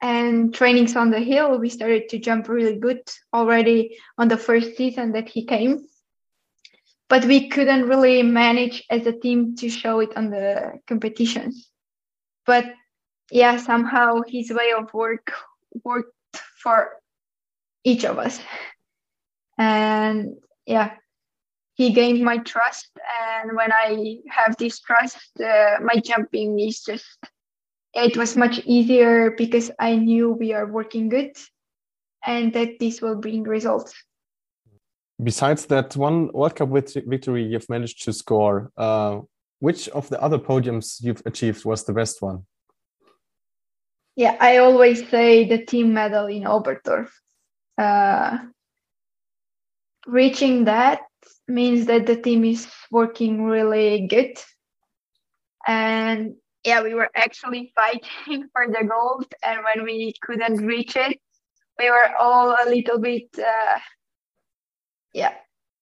and 0.00 0.54
trainings 0.54 0.96
on 0.96 1.10
the 1.10 1.20
hill 1.20 1.58
we 1.58 1.68
started 1.68 2.08
to 2.08 2.18
jump 2.18 2.48
really 2.48 2.76
good 2.76 3.02
already 3.32 3.96
on 4.18 4.28
the 4.28 4.36
first 4.36 4.76
season 4.76 5.12
that 5.12 5.28
he 5.28 5.44
came 5.44 5.86
but 7.12 7.26
we 7.26 7.46
couldn't 7.50 7.86
really 7.86 8.22
manage 8.22 8.82
as 8.88 9.06
a 9.06 9.12
team 9.12 9.54
to 9.54 9.68
show 9.68 10.00
it 10.00 10.16
on 10.16 10.30
the 10.30 10.72
competitions. 10.88 11.68
But 12.46 12.64
yeah 13.30 13.58
somehow 13.58 14.22
his 14.26 14.50
way 14.50 14.72
of 14.72 14.94
work 14.94 15.30
worked 15.84 16.16
for 16.62 16.96
each 17.84 18.06
of 18.06 18.18
us. 18.18 18.40
And 19.58 20.36
yeah 20.64 20.92
he 21.74 21.92
gained 21.92 22.24
my 22.24 22.38
trust 22.38 22.88
and 23.20 23.56
when 23.56 23.72
i 23.72 24.16
have 24.28 24.56
this 24.56 24.80
trust 24.80 25.18
uh, 25.40 25.76
my 25.82 25.96
jumping 26.08 26.58
is 26.60 26.80
just 26.80 27.18
it 27.94 28.16
was 28.16 28.36
much 28.36 28.60
easier 28.64 29.32
because 29.32 29.70
i 29.78 29.96
knew 29.96 30.30
we 30.30 30.52
are 30.52 30.66
working 30.66 31.08
good 31.08 31.32
and 32.24 32.52
that 32.52 32.78
this 32.78 33.00
will 33.02 33.16
bring 33.16 33.42
results 33.42 33.94
besides 35.22 35.66
that 35.66 35.96
one 35.96 36.30
world 36.32 36.56
cup 36.56 36.68
victory 36.68 37.44
you've 37.44 37.68
managed 37.68 38.02
to 38.02 38.12
score 38.12 38.70
uh, 38.76 39.20
which 39.60 39.88
of 39.90 40.08
the 40.08 40.20
other 40.20 40.38
podiums 40.38 41.02
you've 41.02 41.22
achieved 41.26 41.64
was 41.64 41.84
the 41.84 41.92
best 41.92 42.22
one 42.22 42.44
yeah 44.16 44.36
i 44.40 44.58
always 44.58 45.08
say 45.08 45.46
the 45.46 45.64
team 45.64 45.92
medal 45.94 46.26
in 46.26 46.42
oberstdorf 46.42 47.08
uh, 47.78 48.38
reaching 50.06 50.64
that 50.64 51.00
means 51.48 51.86
that 51.86 52.06
the 52.06 52.16
team 52.16 52.44
is 52.44 52.66
working 52.90 53.44
really 53.44 54.06
good. 54.06 54.38
And 55.66 56.34
yeah, 56.64 56.82
we 56.82 56.94
were 56.94 57.10
actually 57.14 57.72
fighting 57.76 58.48
for 58.52 58.66
the 58.68 58.86
gold. 58.86 59.26
And 59.42 59.60
when 59.64 59.84
we 59.84 60.14
couldn't 60.22 60.66
reach 60.66 60.96
it, 60.96 61.18
we 61.78 61.90
were 61.90 62.14
all 62.18 62.50
a 62.50 62.68
little 62.68 62.98
bit, 62.98 63.28
uh, 63.38 63.78
yeah, 65.12 65.34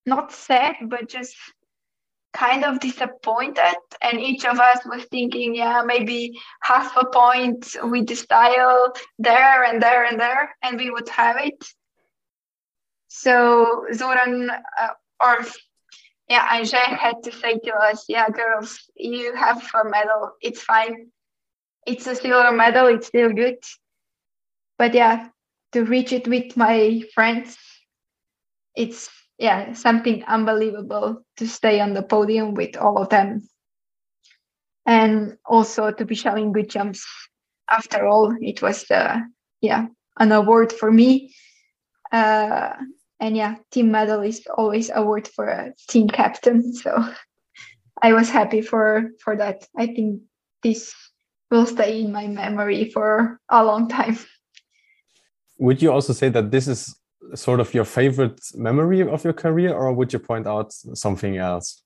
not 0.06 0.32
sad, 0.32 0.76
but 0.82 1.08
just 1.08 1.34
kind 2.32 2.64
of 2.64 2.80
disappointed. 2.80 3.76
And 4.02 4.20
each 4.20 4.44
of 4.44 4.58
us 4.60 4.80
was 4.86 5.04
thinking 5.04 5.54
yeah 5.54 5.82
maybe 5.84 6.38
half 6.62 6.96
a 6.96 7.06
point 7.06 7.76
with 7.82 8.06
the 8.06 8.14
style 8.16 8.92
there 9.18 9.64
and 9.64 9.82
there 9.82 10.04
and 10.04 10.20
there 10.20 10.54
and 10.62 10.78
we 10.78 10.90
would 10.90 11.08
have 11.08 11.36
it. 11.38 11.64
So 13.08 13.86
zoran 13.92 14.50
uh, 14.50 14.88
or 15.20 15.44
yeah 16.28 16.46
Angers 16.52 16.72
had 16.72 17.22
to 17.24 17.32
say 17.32 17.58
to 17.58 17.74
us 17.74 18.04
yeah 18.08 18.28
girls 18.28 18.78
you 18.94 19.34
have 19.34 19.62
a 19.74 19.88
medal. 19.88 20.32
It's 20.40 20.62
fine. 20.62 21.08
It's 21.86 22.06
a 22.06 22.14
silver 22.14 22.52
medal. 22.52 22.86
It's 22.86 23.08
still 23.08 23.32
good. 23.32 23.58
But 24.78 24.94
yeah 24.94 25.28
to 25.72 25.84
reach 25.84 26.12
it 26.12 26.26
with 26.26 26.56
my 26.56 27.02
friends 27.14 27.56
it's 28.74 29.08
yeah, 29.40 29.72
something 29.72 30.22
unbelievable 30.24 31.24
to 31.38 31.48
stay 31.48 31.80
on 31.80 31.94
the 31.94 32.02
podium 32.02 32.52
with 32.52 32.76
all 32.76 32.98
of 32.98 33.08
them. 33.08 33.48
And 34.84 35.38
also 35.46 35.90
to 35.90 36.04
be 36.04 36.14
showing 36.14 36.52
good 36.52 36.68
jumps. 36.68 37.06
After 37.70 38.06
all, 38.06 38.36
it 38.40 38.60
was 38.60 38.90
uh, 38.90 39.20
yeah 39.60 39.86
an 40.18 40.32
award 40.32 40.72
for 40.72 40.92
me. 40.92 41.34
Uh, 42.12 42.72
and 43.18 43.36
yeah, 43.36 43.56
team 43.70 43.90
medal 43.90 44.20
is 44.20 44.46
always 44.58 44.90
award 44.94 45.28
for 45.28 45.46
a 45.46 45.72
team 45.88 46.08
captain. 46.08 46.74
So 46.82 46.92
I 48.02 48.12
was 48.12 48.28
happy 48.28 48.60
for 48.60 49.10
for 49.24 49.36
that. 49.36 49.66
I 49.76 49.86
think 49.86 50.20
this 50.62 50.92
will 51.50 51.66
stay 51.66 52.02
in 52.02 52.12
my 52.12 52.26
memory 52.26 52.90
for 52.90 53.40
a 53.48 53.64
long 53.64 53.88
time. 53.88 54.18
Would 55.58 55.80
you 55.82 55.92
also 55.92 56.12
say 56.12 56.28
that 56.30 56.50
this 56.50 56.68
is 56.68 56.99
sort 57.34 57.60
of 57.60 57.72
your 57.74 57.84
favorite 57.84 58.40
memory 58.54 59.00
of 59.00 59.24
your 59.24 59.32
career, 59.32 59.72
or 59.74 59.92
would 59.92 60.12
you 60.12 60.18
point 60.18 60.46
out 60.46 60.72
something 60.72 61.36
else? 61.36 61.82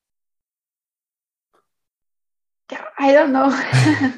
I 2.99 3.13
don't 3.13 3.33
know. 3.33 3.49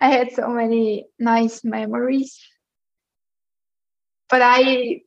I 0.00 0.10
had 0.10 0.32
so 0.32 0.48
many 0.48 1.06
nice 1.18 1.64
memories, 1.64 2.38
but 4.30 4.42
I, 4.42 5.02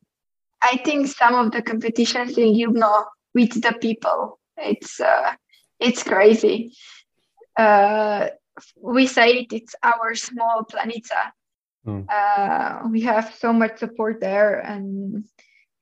I 0.62 0.76
think 0.84 1.06
some 1.06 1.34
of 1.34 1.52
the 1.52 1.62
competitions 1.62 2.36
in 2.36 2.54
Ljubno 2.54 3.06
with 3.34 3.60
the 3.62 3.72
people, 3.80 4.38
it's 4.56 5.00
uh, 5.00 5.32
it's 5.80 6.02
crazy. 6.02 6.74
Uh, 7.58 8.28
we 8.76 9.06
say 9.06 9.30
it, 9.40 9.52
it's 9.52 9.74
our 9.82 10.14
small 10.14 10.64
planica 10.64 11.32
Mm. 11.86 12.06
Uh, 12.08 12.88
we 12.88 13.00
have 13.02 13.34
so 13.38 13.52
much 13.52 13.78
support 13.78 14.20
there 14.20 14.60
and 14.60 15.24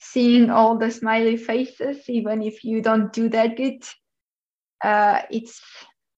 seeing 0.00 0.50
all 0.50 0.78
the 0.78 0.90
smiley 0.90 1.36
faces, 1.36 2.08
even 2.08 2.42
if 2.42 2.64
you 2.64 2.80
don't 2.82 3.12
do 3.12 3.28
that 3.28 3.56
good, 3.56 3.84
uh, 4.82 5.22
it's 5.30 5.60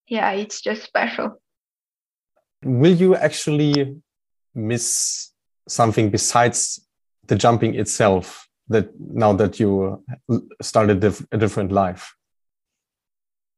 yeah, 0.07 0.31
it's 0.33 0.61
just 0.61 0.83
special. 0.83 1.41
Will 2.65 2.95
you 2.95 3.17
actually 3.17 3.97
miss 4.55 5.31
something 5.69 6.11
besides 6.11 6.87
the 7.27 7.37
jumping 7.37 7.75
itself? 7.75 8.49
That 8.69 8.91
now 8.99 9.33
that 9.35 9.59
you 9.59 10.05
started 10.63 11.03
a 11.33 11.37
different 11.37 11.73
life. 11.73 12.15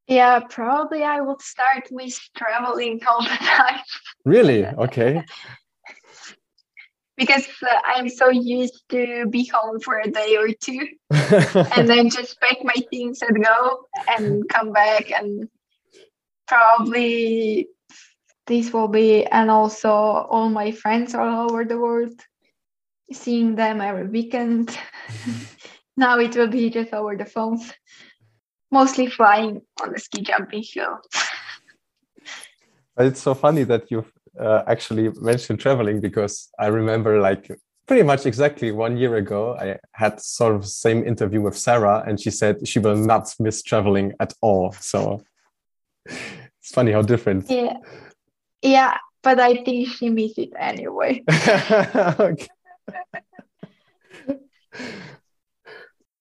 Yeah, 0.07 0.39
probably 0.49 1.03
I 1.03 1.21
would 1.21 1.41
start 1.41 1.87
with 1.91 2.19
traveling 2.35 2.99
all 3.07 3.23
the 3.23 3.29
time. 3.29 3.81
Really? 4.25 4.65
Okay. 4.77 5.23
Because 7.17 7.47
uh, 7.63 7.79
I'm 7.85 8.09
so 8.09 8.29
used 8.29 8.83
to 8.89 9.25
be 9.27 9.45
home 9.45 9.79
for 9.79 9.99
a 9.99 10.09
day 10.09 10.35
or 10.37 10.49
two 10.49 10.87
and 11.11 11.89
then 11.89 12.09
just 12.09 12.39
pack 12.41 12.57
my 12.63 12.75
things 12.89 13.21
and 13.21 13.43
go 13.43 13.85
and 14.07 14.47
come 14.49 14.73
back 14.73 15.11
and 15.11 15.47
probably 16.47 17.67
this 18.47 18.71
will 18.71 18.87
be 18.87 19.25
and 19.25 19.49
also 19.49 19.89
all 19.89 20.49
my 20.49 20.71
friends 20.71 21.15
all 21.15 21.49
over 21.49 21.65
the 21.65 21.77
world 21.77 22.19
seeing 23.11 23.55
them 23.55 23.81
every 23.81 24.07
weekend. 24.07 24.77
Now 25.97 26.19
it 26.19 26.35
will 26.35 26.49
be 26.49 26.69
just 26.69 26.93
over 26.93 27.15
the 27.15 27.25
phones 27.25 27.71
mostly 28.69 29.07
flying 29.07 29.61
on 29.81 29.93
the 29.93 29.99
ski 29.99 30.21
jumping 30.21 30.63
hill. 30.73 30.99
It's 32.97 33.21
so 33.21 33.33
funny 33.33 33.63
that 33.63 33.89
you've 33.91 34.11
uh, 34.39 34.63
actually 34.67 35.09
mentioned 35.21 35.59
traveling 35.59 36.01
because 36.01 36.49
I 36.59 36.67
remember 36.67 37.19
like 37.19 37.49
pretty 37.87 38.03
much 38.03 38.25
exactly 38.25 38.71
one 38.71 38.97
year 38.97 39.15
ago, 39.15 39.55
I 39.59 39.77
had 39.91 40.19
sort 40.19 40.55
of 40.55 40.65
same 40.65 41.05
interview 41.05 41.41
with 41.41 41.57
Sarah, 41.57 42.03
and 42.07 42.19
she 42.19 42.31
said 42.31 42.67
she 42.67 42.79
will 42.79 42.95
not 42.95 43.33
miss 43.39 43.61
traveling 43.61 44.13
at 44.19 44.33
all. 44.41 44.71
So 44.79 45.23
it's 46.05 46.71
funny 46.73 46.91
how 46.91 47.01
different. 47.01 47.49
Yeah, 47.49 47.77
yeah, 48.61 48.97
but 49.21 49.39
I 49.39 49.63
think 49.63 49.89
she 49.89 50.09
missed 50.09 50.39
it 50.39 50.53
anyway. 50.57 51.23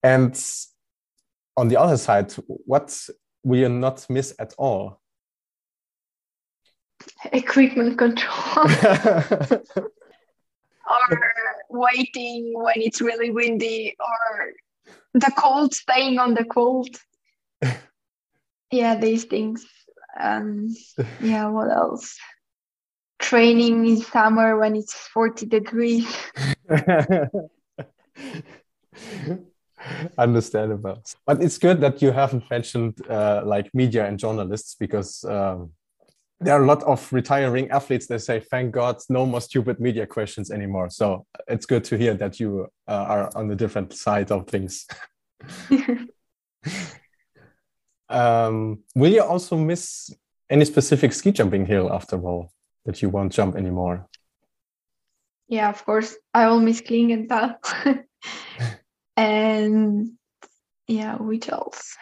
and 0.03 0.43
on 1.57 1.69
the 1.69 1.77
other 1.81 1.97
side, 1.97 2.33
what 2.47 3.09
will 3.43 3.59
you 3.59 3.69
not 3.69 4.07
miss 4.11 4.35
at 4.39 4.53
all? 4.59 5.01
Equipment 7.33 7.99
control. 7.99 8.67
Or 10.87 11.19
waiting 11.71 12.53
when 12.53 12.75
it's 12.77 13.01
really 13.01 13.31
windy 13.31 13.97
or 13.99 14.53
the 15.15 15.33
cold 15.39 15.73
staying 15.73 16.19
on 16.19 16.35
the 16.35 16.45
cold. 16.45 16.89
Yeah 18.71 18.97
these 18.97 19.25
things. 19.25 19.65
Um 20.21 20.75
yeah 21.23 21.49
what 21.49 21.71
else? 21.71 22.19
Training 23.19 23.87
in 23.87 23.97
summer 24.03 24.59
when 24.59 24.77
it's 24.77 24.93
40 24.93 25.47
degrees. 25.47 26.07
Understandable. 30.19 31.03
But 31.27 31.43
it's 31.43 31.59
good 31.59 31.81
that 31.81 32.01
you 32.03 32.11
haven't 32.11 32.49
mentioned 32.51 32.95
uh, 33.09 33.43
like 33.45 33.75
media 33.75 34.07
and 34.07 34.19
journalists 34.19 34.77
because 34.79 35.25
um, 35.25 35.71
there 36.41 36.55
are 36.55 36.62
a 36.62 36.66
lot 36.66 36.82
of 36.82 37.12
retiring 37.12 37.70
athletes 37.70 38.07
that 38.09 38.20
say, 38.20 38.41
thank 38.41 38.72
God, 38.72 38.97
no 39.09 39.24
more 39.24 39.41
stupid 39.41 39.80
media 39.80 40.07
questions 40.07 40.51
anymore. 40.51 40.91
So 40.91 41.26
it's 41.47 41.66
good 41.66 41.85
to 41.85 41.97
hear 41.97 42.14
that 42.14 42.41
you 42.41 42.68
uh, 42.89 42.93
are 42.93 43.30
on 43.37 43.49
the 43.49 43.55
different 43.55 43.93
side 43.93 44.30
of 44.30 44.49
things. 44.49 44.87
um, 48.09 48.80
will 48.95 49.12
you 49.12 49.22
also 49.22 49.57
miss 49.57 50.11
any 50.51 50.64
specific 50.64 51.12
ski 51.12 51.32
jumping 51.32 51.66
hill 51.66 51.93
after 51.93 52.20
all 52.20 52.51
that 52.85 53.01
you 53.01 53.09
won't 53.09 53.32
jump 53.32 53.57
anymore? 53.57 54.09
Yeah, 55.49 55.68
of 55.68 55.85
course. 55.85 56.16
I 56.32 56.49
will 56.49 56.61
miss 56.61 56.80
Klingenthal. 56.80 57.57
and 59.16 60.12
yeah, 60.89 61.16
which 61.16 61.49
else? 61.49 61.97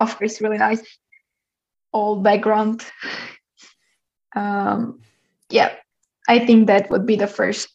Of 0.00 0.16
course, 0.16 0.40
really 0.40 0.58
nice 0.58 0.82
old 1.92 2.22
background. 2.22 2.84
Um, 4.34 5.00
yeah, 5.50 5.74
I 6.28 6.44
think 6.44 6.66
that 6.66 6.90
would 6.90 7.06
be 7.06 7.16
the 7.16 7.26
first 7.26 7.68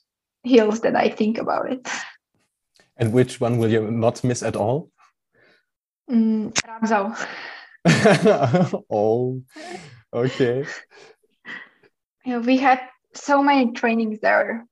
hills 0.43 0.81
that 0.81 0.95
I 0.95 1.09
think 1.09 1.37
about 1.37 1.71
it. 1.71 1.87
And 2.97 3.11
which 3.11 3.41
one 3.41 3.57
will 3.57 3.69
you 3.69 3.89
not 3.89 4.23
miss 4.23 4.43
at 4.43 4.55
all? 4.55 4.91
Mm, 6.09 6.53
Ramsau. 6.53 7.17
oh, 8.89 9.41
okay. 10.13 10.65
Yeah, 12.25 12.37
we 12.37 12.57
had 12.57 12.81
so 13.13 13.41
many 13.43 13.71
trainings 13.71 14.19
there 14.19 14.65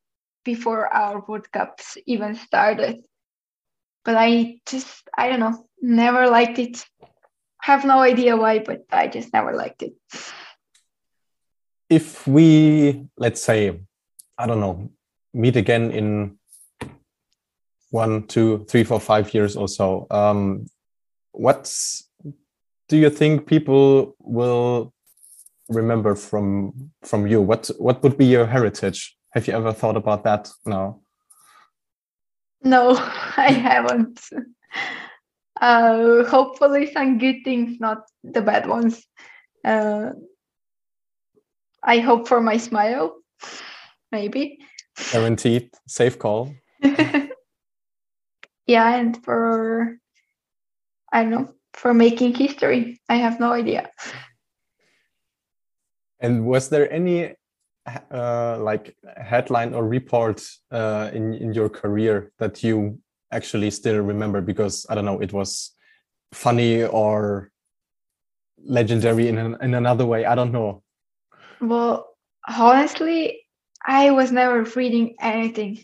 before 0.44 0.88
our 0.88 1.24
World 1.28 1.52
Cups 1.52 1.98
even 2.06 2.36
started. 2.36 3.04
But 4.04 4.16
I 4.18 4.60
just, 4.66 5.08
I 5.18 5.30
don't 5.30 5.40
know, 5.40 5.66
never 5.82 6.28
liked 6.28 6.60
it 6.60 6.86
have 7.62 7.86
no 7.86 8.00
idea 8.00 8.36
why, 8.36 8.60
but 8.60 8.86
I 8.92 9.08
just 9.08 9.32
never 9.34 9.54
liked 9.54 9.84
it. 9.84 9.94
If 11.90 12.28
we, 12.28 13.06
let's 13.18 13.42
say, 13.42 13.80
I 14.38 14.48
don't 14.48 14.60
know, 14.60 14.92
meet 15.34 15.56
again 15.56 15.92
in 15.92 16.38
one, 17.92 18.28
two, 18.28 18.66
three, 18.70 18.84
four, 18.84 19.00
five 19.00 19.34
years 19.34 19.56
or 19.56 19.68
so, 19.68 20.08
um, 20.10 20.66
what 21.32 21.74
do 22.88 22.98
you 22.98 23.10
think 23.10 23.46
people 23.46 24.16
will 24.20 24.94
remember 25.70 26.16
from 26.16 26.92
from 27.04 27.28
you? 27.28 27.42
What 27.42 27.70
what 27.78 28.04
would 28.04 28.18
be 28.18 28.26
your 28.26 28.46
heritage? 28.46 29.16
Have 29.34 29.48
you 29.48 29.54
ever 29.54 29.72
thought 29.72 29.96
about 29.96 30.24
that 30.24 30.50
now? 30.66 31.02
No, 32.64 32.96
I 33.38 33.52
haven't 33.52 34.20
uh, 35.62 36.24
hopefully 36.26 36.92
some 36.92 37.18
good 37.20 37.44
things, 37.44 37.80
not 37.80 38.04
the 38.24 38.42
bad 38.42 38.68
ones. 38.68 39.06
Uh, 39.64 40.10
I 41.84 42.00
hope 42.00 42.28
for 42.28 42.42
my 42.42 42.58
smile, 42.58 43.16
maybe. 44.12 44.60
Guaranteed, 45.12 45.70
safe 45.88 46.18
call. 46.20 46.54
yeah, 48.66 48.96
and 48.96 49.24
for 49.24 49.98
I 51.14 51.24
don't 51.24 51.32
know 51.32 51.54
for 51.74 51.94
making 51.94 52.36
history. 52.36 53.00
I 53.08 53.16
have 53.16 53.40
no 53.40 53.54
idea. 53.54 53.90
And 56.20 56.46
was 56.46 56.70
there 56.70 56.92
any 56.92 57.36
uh, 58.12 58.58
like 58.60 58.96
headline 59.18 59.74
or 59.74 59.88
report 59.88 60.42
uh, 60.72 61.10
in 61.14 61.34
in 61.34 61.54
your 61.54 61.70
career 61.70 62.32
that 62.38 62.64
you 62.64 63.00
actually 63.32 63.72
still 63.72 64.00
remember? 64.00 64.42
Because 64.42 64.86
I 64.90 64.96
don't 64.96 65.06
know, 65.06 65.20
it 65.20 65.34
was 65.34 65.72
funny 66.34 66.84
or 66.84 67.52
legendary 68.64 69.28
in 69.28 69.38
an, 69.38 69.58
in 69.62 69.74
another 69.74 70.06
way. 70.06 70.26
I 70.26 70.36
don't 70.36 70.52
know. 70.52 70.84
Well, 71.60 72.16
honestly, 72.48 73.42
I 73.86 74.12
was 74.12 74.32
never 74.32 74.64
reading 74.64 75.16
anything. 75.20 75.84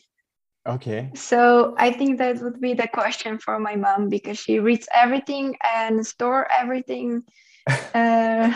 Okay. 0.67 1.11
So 1.15 1.75
I 1.77 1.91
think 1.91 2.17
that 2.17 2.41
would 2.41 2.59
be 2.59 2.73
the 2.73 2.87
question 2.87 3.39
for 3.39 3.57
my 3.59 3.75
mom 3.75 4.09
because 4.09 4.37
she 4.37 4.59
reads 4.59 4.87
everything 4.93 5.55
and 5.63 6.05
store 6.05 6.45
everything. 6.51 7.23
uh, 7.93 8.51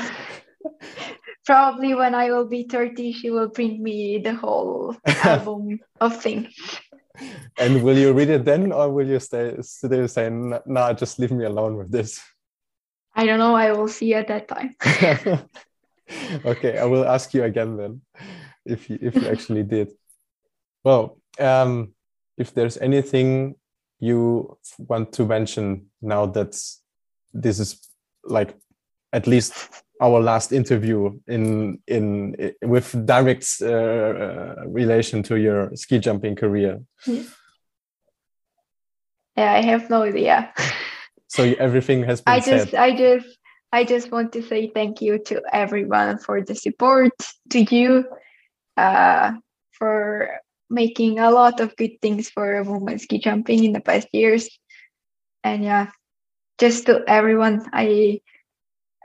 probably 1.45 1.95
when 1.95 2.13
I 2.13 2.29
will 2.31 2.47
be 2.47 2.63
30, 2.63 3.13
she 3.13 3.29
will 3.29 3.47
bring 3.47 3.81
me 3.81 4.19
the 4.19 4.33
whole 4.33 4.95
album 5.05 5.79
of 6.01 6.21
things. 6.21 6.53
And 7.57 7.83
will 7.83 7.97
you 7.97 8.13
read 8.13 8.29
it 8.29 8.45
then, 8.45 8.71
or 8.71 8.89
will 8.89 9.07
you 9.07 9.19
stay 9.19 9.55
still 9.61 10.07
say, 10.07 10.29
"No, 10.29 10.93
just 10.93 11.19
leave 11.19 11.31
me 11.31 11.45
alone 11.45 11.77
with 11.77 11.91
this"? 11.91 12.19
I 13.15 13.25
don't 13.25 13.39
know. 13.39 13.55
I 13.55 13.71
will 13.71 13.87
see 13.87 14.13
at 14.13 14.27
that 14.27 14.47
time. 14.47 14.75
okay, 16.45 16.77
I 16.77 16.85
will 16.85 17.05
ask 17.05 17.33
you 17.33 17.43
again 17.43 17.77
then, 17.77 18.01
if 18.65 18.89
you 18.89 18.97
if 19.01 19.15
you 19.15 19.27
actually 19.33 19.63
did. 19.63 19.91
Well, 20.83 21.19
um, 21.39 21.93
if 22.37 22.53
there's 22.53 22.77
anything 22.77 23.55
you 23.99 24.57
want 24.79 25.13
to 25.13 25.25
mention 25.25 25.87
now 26.01 26.25
that 26.25 26.59
this 27.33 27.59
is 27.59 27.87
like 28.23 28.55
at 29.13 29.27
least 29.27 29.53
our 30.01 30.19
last 30.19 30.51
interview 30.51 31.17
in 31.27 31.79
in 31.87 32.35
with 32.63 33.05
direct 33.05 33.45
uh, 33.61 33.67
uh, 33.67 34.55
relation 34.65 35.21
to 35.23 35.35
your 35.35 35.73
ski 35.75 35.99
jumping 35.99 36.35
career 36.35 36.81
yeah. 37.05 37.23
i 39.53 39.61
have 39.61 39.89
no 39.89 40.01
idea 40.01 40.51
so 41.27 41.43
everything 41.59 42.03
has 42.03 42.19
been 42.21 42.33
i 42.33 42.39
just 42.39 42.71
said. 42.71 42.75
i 42.75 42.95
just 42.95 43.37
i 43.71 43.83
just 43.83 44.11
want 44.11 44.33
to 44.33 44.41
say 44.41 44.71
thank 44.73 45.01
you 45.01 45.19
to 45.19 45.41
everyone 45.53 46.17
for 46.17 46.41
the 46.41 46.55
support 46.55 47.13
to 47.49 47.61
you 47.75 48.03
uh, 48.77 49.31
for 49.71 50.39
making 50.69 51.19
a 51.19 51.29
lot 51.29 51.59
of 51.59 51.75
good 51.75 52.01
things 52.01 52.29
for 52.29 52.63
women's 52.63 53.03
ski 53.03 53.19
jumping 53.19 53.63
in 53.63 53.73
the 53.73 53.81
past 53.81 54.07
years 54.13 54.49
and 55.43 55.63
yeah 55.63 55.91
just 56.57 56.87
to 56.87 57.03
everyone 57.07 57.69
i 57.73 58.19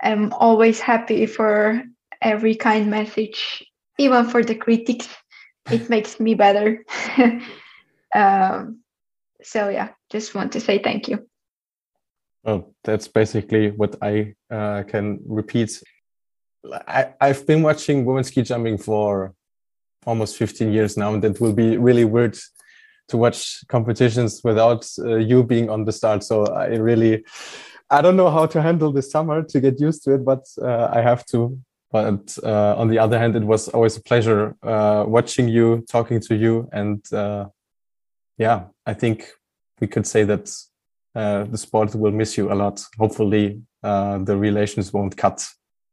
am 0.02 0.32
always 0.32 0.80
happy 0.80 1.26
for 1.26 1.82
every 2.20 2.54
kind 2.54 2.90
message, 2.90 3.64
even 3.98 4.28
for 4.28 4.42
the 4.42 4.54
critics. 4.54 5.08
It 5.70 5.88
makes 5.94 6.20
me 6.20 6.34
better. 6.34 6.84
um, 8.14 8.80
so 9.42 9.68
yeah, 9.68 9.90
just 10.10 10.34
want 10.34 10.52
to 10.52 10.60
say 10.60 10.78
thank 10.78 11.08
you. 11.08 11.26
Well, 12.42 12.74
that's 12.84 13.08
basically 13.08 13.70
what 13.70 13.96
I 14.00 14.34
uh, 14.50 14.84
can 14.84 15.20
repeat. 15.26 15.82
I, 16.86 17.14
I've 17.20 17.46
been 17.46 17.62
watching 17.62 18.04
women's 18.04 18.28
ski 18.28 18.42
jumping 18.42 18.78
for 18.78 19.34
almost 20.06 20.36
15 20.36 20.72
years 20.72 20.96
now, 20.96 21.12
and 21.14 21.24
it 21.24 21.40
will 21.40 21.52
be 21.52 21.76
really 21.76 22.04
weird 22.04 22.38
to 23.08 23.16
watch 23.16 23.66
competitions 23.68 24.42
without 24.44 24.86
uh, 24.98 25.16
you 25.16 25.42
being 25.42 25.70
on 25.70 25.84
the 25.84 25.92
start. 25.92 26.22
So 26.24 26.44
I 26.46 26.76
really 26.76 27.24
I 27.90 28.02
don't 28.02 28.16
know 28.16 28.30
how 28.30 28.46
to 28.46 28.60
handle 28.60 28.92
this 28.92 29.10
summer 29.10 29.42
to 29.42 29.60
get 29.60 29.80
used 29.80 30.02
to 30.04 30.14
it, 30.14 30.24
but 30.24 30.44
uh, 30.60 30.88
I 30.92 31.00
have 31.02 31.24
to. 31.26 31.58
But 31.92 32.36
uh, 32.42 32.74
on 32.76 32.88
the 32.88 32.98
other 32.98 33.18
hand, 33.18 33.36
it 33.36 33.44
was 33.44 33.68
always 33.68 33.96
a 33.96 34.02
pleasure 34.02 34.56
uh, 34.62 35.04
watching 35.06 35.48
you, 35.48 35.84
talking 35.88 36.20
to 36.20 36.34
you, 36.34 36.68
and 36.72 37.00
uh, 37.12 37.46
yeah, 38.38 38.64
I 38.84 38.94
think 38.94 39.30
we 39.80 39.86
could 39.86 40.06
say 40.06 40.24
that 40.24 40.52
uh, 41.14 41.44
the 41.44 41.56
sport 41.56 41.94
will 41.94 42.10
miss 42.10 42.36
you 42.36 42.52
a 42.52 42.54
lot. 42.54 42.84
Hopefully, 42.98 43.62
uh, 43.82 44.18
the 44.18 44.36
relations 44.36 44.92
won't 44.92 45.16
cut 45.16 45.46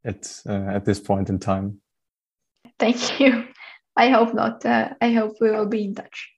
at 0.03 0.41
at 0.45 0.85
this 0.85 0.99
point 0.99 1.29
in 1.29 1.39
time. 1.39 1.79
Thank 2.79 3.19
you. 3.19 3.45
I 3.95 4.09
hope 4.09 4.33
not. 4.33 4.65
I 4.65 5.11
hope 5.11 5.35
we 5.39 5.51
will 5.51 5.67
be 5.67 5.85
in 5.85 5.95
touch. 5.95 6.33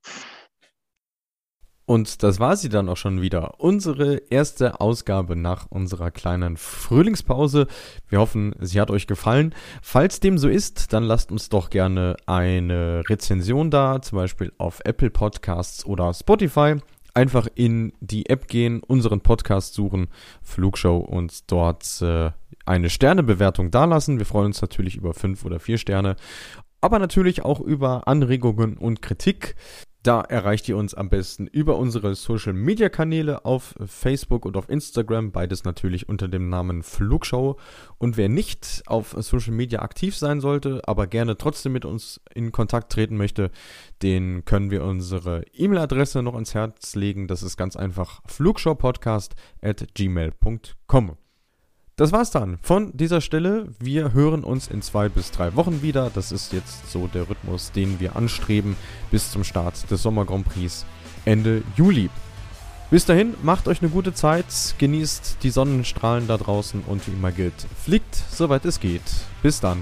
Und 1.85 2.23
das 2.23 2.39
war 2.39 2.57
sie 2.57 2.69
dann 2.69 2.89
auch 2.89 2.97
schon 2.97 3.21
wieder. 3.21 3.59
Unsere 3.59 4.17
erste 4.29 4.81
Ausgabe 4.81 5.35
nach 5.35 5.67
unserer 5.69 6.09
kleinen 6.09 6.57
Frühlingspause. 6.57 7.67
Wir 8.07 8.19
hoffen, 8.19 8.55
sie 8.59 8.81
hat 8.81 8.89
euch 8.89 9.05
gefallen. 9.05 9.53
Falls 9.83 10.19
dem 10.19 10.39
so 10.39 10.49
ist, 10.49 10.93
dann 10.93 11.03
lasst 11.03 11.31
uns 11.31 11.49
doch 11.49 11.69
gerne 11.69 12.15
eine 12.25 13.03
Rezension 13.07 13.69
da, 13.69 14.01
zum 14.01 14.17
Beispiel 14.17 14.51
auf 14.57 14.81
Apple 14.83 15.11
Podcasts 15.11 15.85
oder 15.85 16.11
Spotify. 16.13 16.77
Einfach 17.13 17.47
in 17.53 17.93
die 18.01 18.29
App 18.29 18.47
gehen, 18.47 18.81
unseren 18.81 19.21
Podcast 19.21 19.75
suchen, 19.75 20.07
Flugshow 20.41 20.97
und 20.97 21.49
dort 21.49 22.01
äh, 22.01 22.31
eine 22.65 22.89
Sternebewertung 22.89 23.69
dalassen. 23.69 24.17
Wir 24.17 24.25
freuen 24.25 24.47
uns 24.47 24.61
natürlich 24.61 24.97
über 24.97 25.13
fünf 25.13 25.45
oder 25.45 25.59
vier 25.59 25.77
Sterne 25.77 26.17
aber 26.85 26.99
natürlich 26.99 27.43
auch 27.43 27.61
über 27.61 28.07
Anregungen 28.07 28.77
und 28.77 29.01
Kritik. 29.01 29.55
Da 30.05 30.21
erreicht 30.21 30.69
ihr 30.69 30.77
uns 30.77 30.93
am 30.93 31.09
besten 31.09 31.47
über 31.47 31.77
unsere 31.77 32.13
Social 32.13 32.53
Media 32.53 32.89
Kanäle 32.89 33.43
auf 33.43 33.73
Facebook 33.87 34.45
und 34.45 34.55
auf 34.55 34.69
Instagram, 34.69 35.31
beides 35.31 35.63
natürlich 35.63 36.07
unter 36.07 36.27
dem 36.27 36.47
Namen 36.47 36.83
Flugshow. 36.83 37.57
Und 37.97 38.15
wer 38.15 38.29
nicht 38.29 38.83
auf 38.85 39.15
Social 39.17 39.53
Media 39.53 39.81
aktiv 39.81 40.15
sein 40.15 40.41
sollte, 40.41 40.83
aber 40.85 41.07
gerne 41.07 41.39
trotzdem 41.39 41.71
mit 41.71 41.85
uns 41.85 42.21
in 42.35 42.51
Kontakt 42.51 42.91
treten 42.91 43.17
möchte, 43.17 43.49
den 44.03 44.45
können 44.45 44.69
wir 44.69 44.83
unsere 44.83 45.43
E-Mail-Adresse 45.53 46.21
noch 46.21 46.35
ans 46.35 46.53
Herz 46.53 46.93
legen. 46.93 47.27
Das 47.27 47.41
ist 47.41 47.57
ganz 47.57 47.75
einfach 47.75 48.21
flugshowpodcast 48.27 49.33
at 49.63 49.87
gmail.com. 49.95 51.17
Das 51.97 52.11
war's 52.11 52.29
dann 52.29 52.57
von 52.61 52.91
dieser 52.97 53.21
Stelle. 53.21 53.67
Wir 53.79 54.11
hören 54.11 54.43
uns 54.43 54.67
in 54.67 54.81
zwei 54.81 55.07
bis 55.07 55.31
drei 55.31 55.55
Wochen 55.55 55.81
wieder. 55.81 56.11
Das 56.13 56.33
ist 56.33 56.51
jetzt 56.51 56.91
so 56.91 57.07
der 57.07 57.29
Rhythmus, 57.29 57.71
den 57.71 58.01
wir 58.01 58.17
anstreben 58.17 58.75
bis 59.11 59.31
zum 59.31 59.45
Start 59.45 59.89
des 59.89 60.03
Sommer 60.03 60.25
Grand 60.25 60.45
Prix 60.45 60.85
Ende 61.23 61.63
Juli. 61.77 62.09
Bis 62.91 63.05
dahin, 63.05 63.33
macht 63.43 63.69
euch 63.69 63.81
eine 63.81 63.89
gute 63.89 64.13
Zeit, 64.13 64.75
genießt 64.77 65.37
die 65.41 65.49
Sonnenstrahlen 65.49 66.27
da 66.27 66.35
draußen 66.35 66.83
und 66.85 67.07
wie 67.07 67.11
immer 67.11 67.31
gilt, 67.31 67.65
fliegt 67.81 68.13
soweit 68.29 68.65
es 68.65 68.81
geht. 68.81 69.01
Bis 69.41 69.61
dann. 69.61 69.77